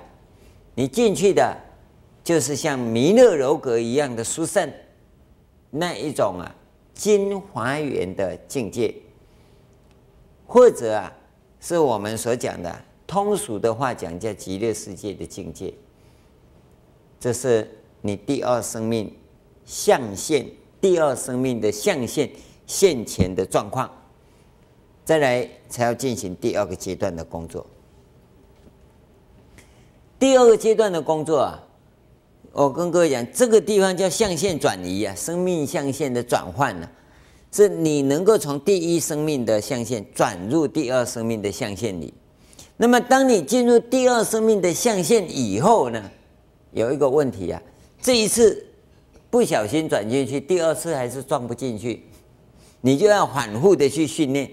[0.76, 1.57] 你进去的，
[2.23, 4.71] 就是像弥勒楼阁一样的殊胜，
[5.71, 6.55] 那一种啊，
[6.93, 8.93] 金华园的境界，
[10.45, 11.11] 或者啊，
[11.59, 15.73] 是我们所讲的通俗的话讲叫极乐世界的境界，
[17.19, 17.67] 这是
[18.01, 19.11] 你第二生命
[19.65, 20.45] 象限，
[20.80, 22.30] 第二生命的象限
[22.67, 23.89] 现前的状况，
[25.03, 27.65] 再来才要进行第二个阶段的工作。
[30.18, 31.63] 第二个阶段的工作啊，
[32.53, 36.89] 我跟各位讲，这个地方叫象限转移啊，生命象限的转换呢、
[37.51, 42.13] 是你能够从第一生命的象限转入第二生命的象限里。
[42.78, 46.11] 那么，当你进入第二生命的象限以后呢，
[46.72, 47.61] 有一个问题啊，
[48.01, 48.66] 这一次
[49.30, 52.03] 不小心转进去，第二次还是撞不进去，
[52.80, 54.49] 你就要反复的去训练，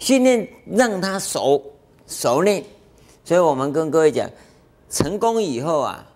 [0.00, 1.62] 训练让它熟
[2.08, 2.64] 熟练。
[3.24, 4.28] 所以我们跟各位讲，
[4.88, 6.06] 成功以后啊，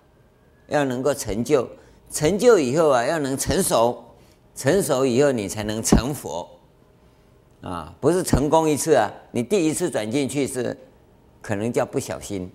[0.68, 1.68] 要能够成就，
[2.10, 4.04] 成就以后啊，要能成熟，
[4.54, 6.48] 成熟以后你才能成佛。
[7.60, 9.10] 啊，不是成功一次啊！
[9.30, 10.76] 你第一次转进去是
[11.40, 12.50] 可能叫不小心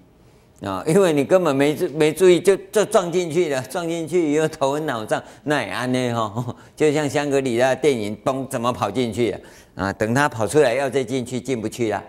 [0.61, 9.35] 啊，因为你根本没没注意就就撞进去了，撞进去以后头昏脑胀，那也安呢哈， 就像香格里拉电影，咚，怎么跑进去
[9.73, 9.91] 啊？
[9.93, 12.03] 等他跑出来要再进去进不去了！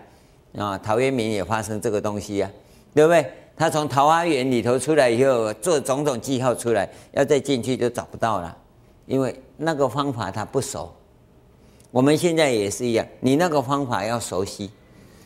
[0.57, 2.51] 啊陶渊明也发生这个东西啊，
[2.93, 3.25] 对不对？
[3.55, 8.57] 他从桃花源里头出来以后，做种种记号出来，要再进去就找不到了，
[9.05, 10.91] 因为那个方法他不熟。
[11.91, 14.71] 我们现在也是一样，你那个方法要熟悉，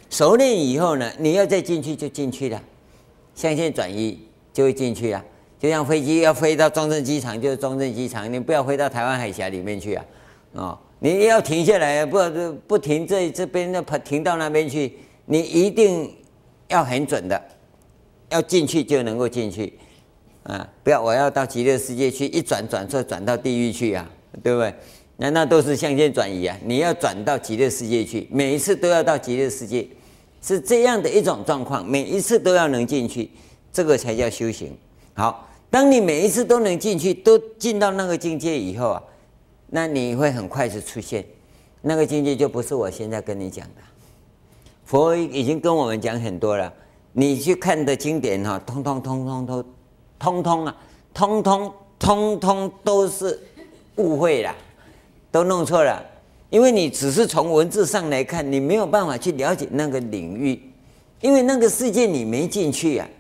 [0.10, 2.62] 熟练以后呢，你要再进去就进去了，
[3.36, 4.20] 象现转移
[4.52, 5.24] 就会进去啊。
[5.58, 10.06] 就像飞机要飞到中正机场就是中正机场，你不要飞到台湾海峡里面去啊！
[10.54, 12.20] 哦，你要停下来，不
[12.68, 16.14] 不停这这边那停到那边去，你一定
[16.68, 17.42] 要很准的，
[18.30, 19.74] 要进去就能够进去
[20.44, 20.68] 啊！
[20.84, 24.10] 不要我要到极乐世界去，一转转错转到地狱去啊，
[24.44, 24.74] 对不对？
[25.18, 26.58] 那那都是象现转移啊！
[26.64, 29.88] 你要转到极乐世界去，每一次都要到极乐世界，
[30.42, 33.32] 是这样的一种状况，每一次都要能进去，
[33.72, 34.78] 这个才叫修行。
[35.14, 39.04] 好，当你每一次都能进去，都进到那个境界以后啊，
[39.70, 41.26] 那你会很快就出现，
[41.82, 43.82] 那个境界就不是我现在跟你讲的。
[44.86, 46.72] 佛已经跟我们讲很多了，
[47.14, 49.66] 你去看的经典哈，通通通通都，
[50.18, 50.76] 通通啊，
[51.14, 53.40] 通通通通都是
[53.96, 54.56] 误会了。
[55.32, 56.02] 都弄错了，
[56.50, 60.58] 因为你只是从文字上来看，你没有办法去了解那个领域，
[61.20, 63.12] 因为那个世界你没进去呀、啊，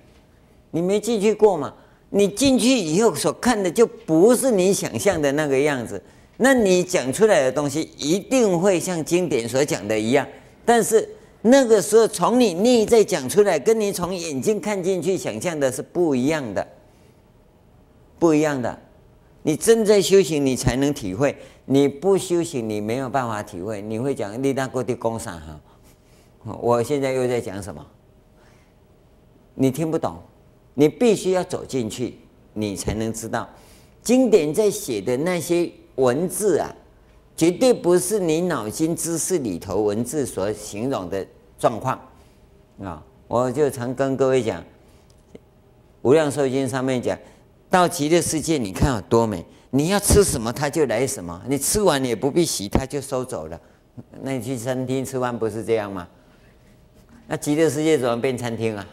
[0.71, 1.73] 你没进去过嘛。
[2.11, 6.01] 你进去以后所看的就不是你想象的那个样子，
[6.37, 10.25] 那你讲出来的东西一定会像经典所讲的一样，
[10.63, 11.05] 但是
[11.47, 16.67] 那个时候从你内在讲出来，跟你从眼睛看进去想象的是不一样的，
[18.17, 18.79] 不一样的。
[19.43, 21.37] 你正在修行，你才能体会。
[21.65, 23.79] 你不修行，你没有办法体会。
[23.79, 27.85] 你会讲利大过地工商哈，我现在又在讲什么？
[29.53, 30.17] 你听不懂，
[30.73, 32.17] 你必须要走进去，
[32.53, 33.47] 你才能知道。
[34.01, 36.75] 经典在写的那些文字啊，
[37.37, 41.25] 绝对不是你脑筋知识里头文字所形容的
[41.57, 41.99] 状况
[42.81, 43.03] 啊！
[43.27, 44.61] 我就常跟各位讲，
[46.03, 47.17] 《无量寿经》上面讲。
[47.67, 49.43] 到极乐世界，你看有多美！
[49.71, 51.41] 你要吃什么，他就来什么。
[51.47, 53.59] 你吃完也不必洗，他就收走了。
[54.21, 56.07] 那你去餐厅吃饭不是这样吗？
[57.27, 58.87] 那极乐世界怎么变餐厅啊？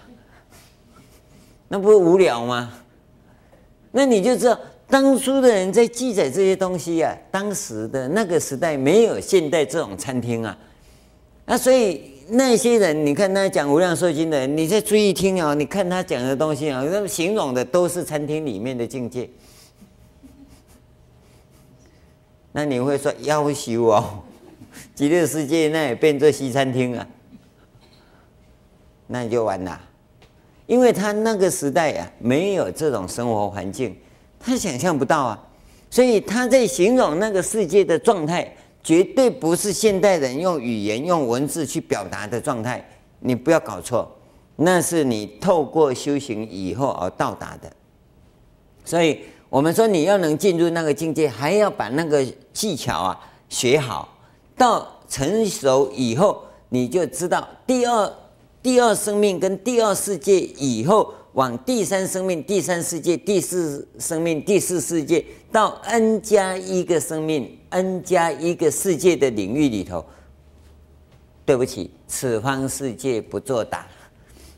[1.68, 2.72] 那不无聊吗？
[3.92, 4.58] 那你就知道，
[4.88, 10.56] 当初的人在记载这些东西啊，当时的那个时代没有现代这种餐厅啊。
[11.44, 12.11] 那所以。
[12.34, 15.52] 那些人，你看他讲《无量寿经》的人，你再注意听啊！
[15.52, 19.28] 你看他讲的东西啊，那形容的都是餐厅里面的境界。
[22.52, 24.22] 那你会说夭寿哦，
[24.94, 27.06] 极乐世界那也变做西餐厅啊？
[29.08, 29.78] 那你就完了，
[30.64, 33.94] 因为他那个时代啊，没有这种生活环境，
[34.40, 35.48] 他想象不到啊，
[35.90, 38.56] 所以他在形容那个世界的状态。
[38.82, 42.84] 绝对不是现代人用语言、用文字去表达的状态，
[43.20, 44.10] 你不要搞错，
[44.56, 47.72] 那是你透过修行以后而到达的。
[48.84, 54.08] 所以，我们说你要能进入那个境界，还要把那个技巧啊学好，
[54.56, 58.12] 到成熟以后，你就知道第二、
[58.62, 61.14] 第二生命跟第二世界以后。
[61.34, 70.04] 往第三生命、第三世界、第四生命、第四世界，到 n 加一个生命、n 加一个世界的领域里头。
[71.44, 73.84] 对不起，此方世界不作答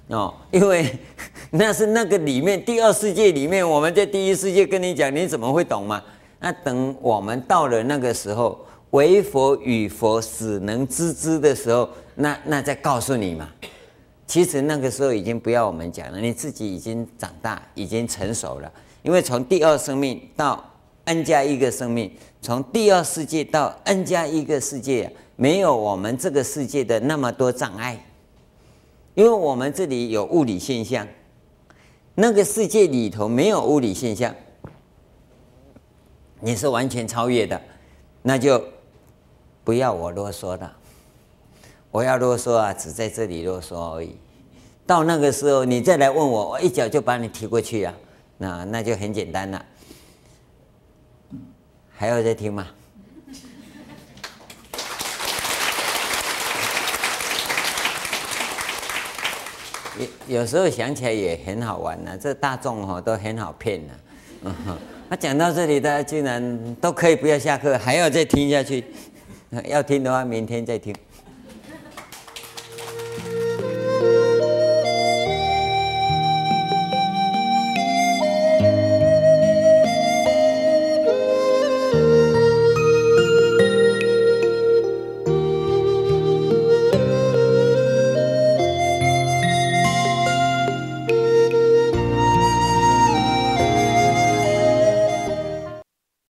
[0.09, 0.87] 哦，因为
[1.51, 6.03] 那是那个里面第二世界里面，我们在第一世界跟你讲，你怎么会懂嘛？
[6.41, 13.49] 那等我们到了那个时候，为佛与佛始能知之的时候，那那再告诉你嘛。
[14.27, 18.72] 其实那个时候已经不要我们讲了，你自己已经长大，已经成熟了。
[19.03, 20.64] 因为从第二生命到
[21.05, 22.11] n 加一个生命，
[22.41, 28.03] 从第二世界到 n 加一个世界，没有我们这个世界的那么多障碍，
[29.14, 31.07] 因为我们这里有物理现象，
[32.14, 34.35] 那个世界里头没有物理现象，
[36.41, 37.61] 你是完全超越的，
[38.22, 38.64] 那就
[39.62, 40.77] 不要我啰嗦了。
[41.95, 44.16] 我要啰嗦啊，只在这里啰嗦而已。
[44.84, 47.95] 到那个时候，你再来问我，我一脚就把你踢过去啊！
[48.36, 49.64] 那那就很简单了。
[51.92, 52.66] 还要再听吗？
[60.26, 63.95] 有有时候想起来也很好玩呢、这大众哈都很好骗呢、
[64.42, 64.76] 啊。
[65.09, 68.84] 他 讲到这里，大家居然都可以不要下课，还要再听下去。
[69.66, 70.92] 要听的话，明天再听。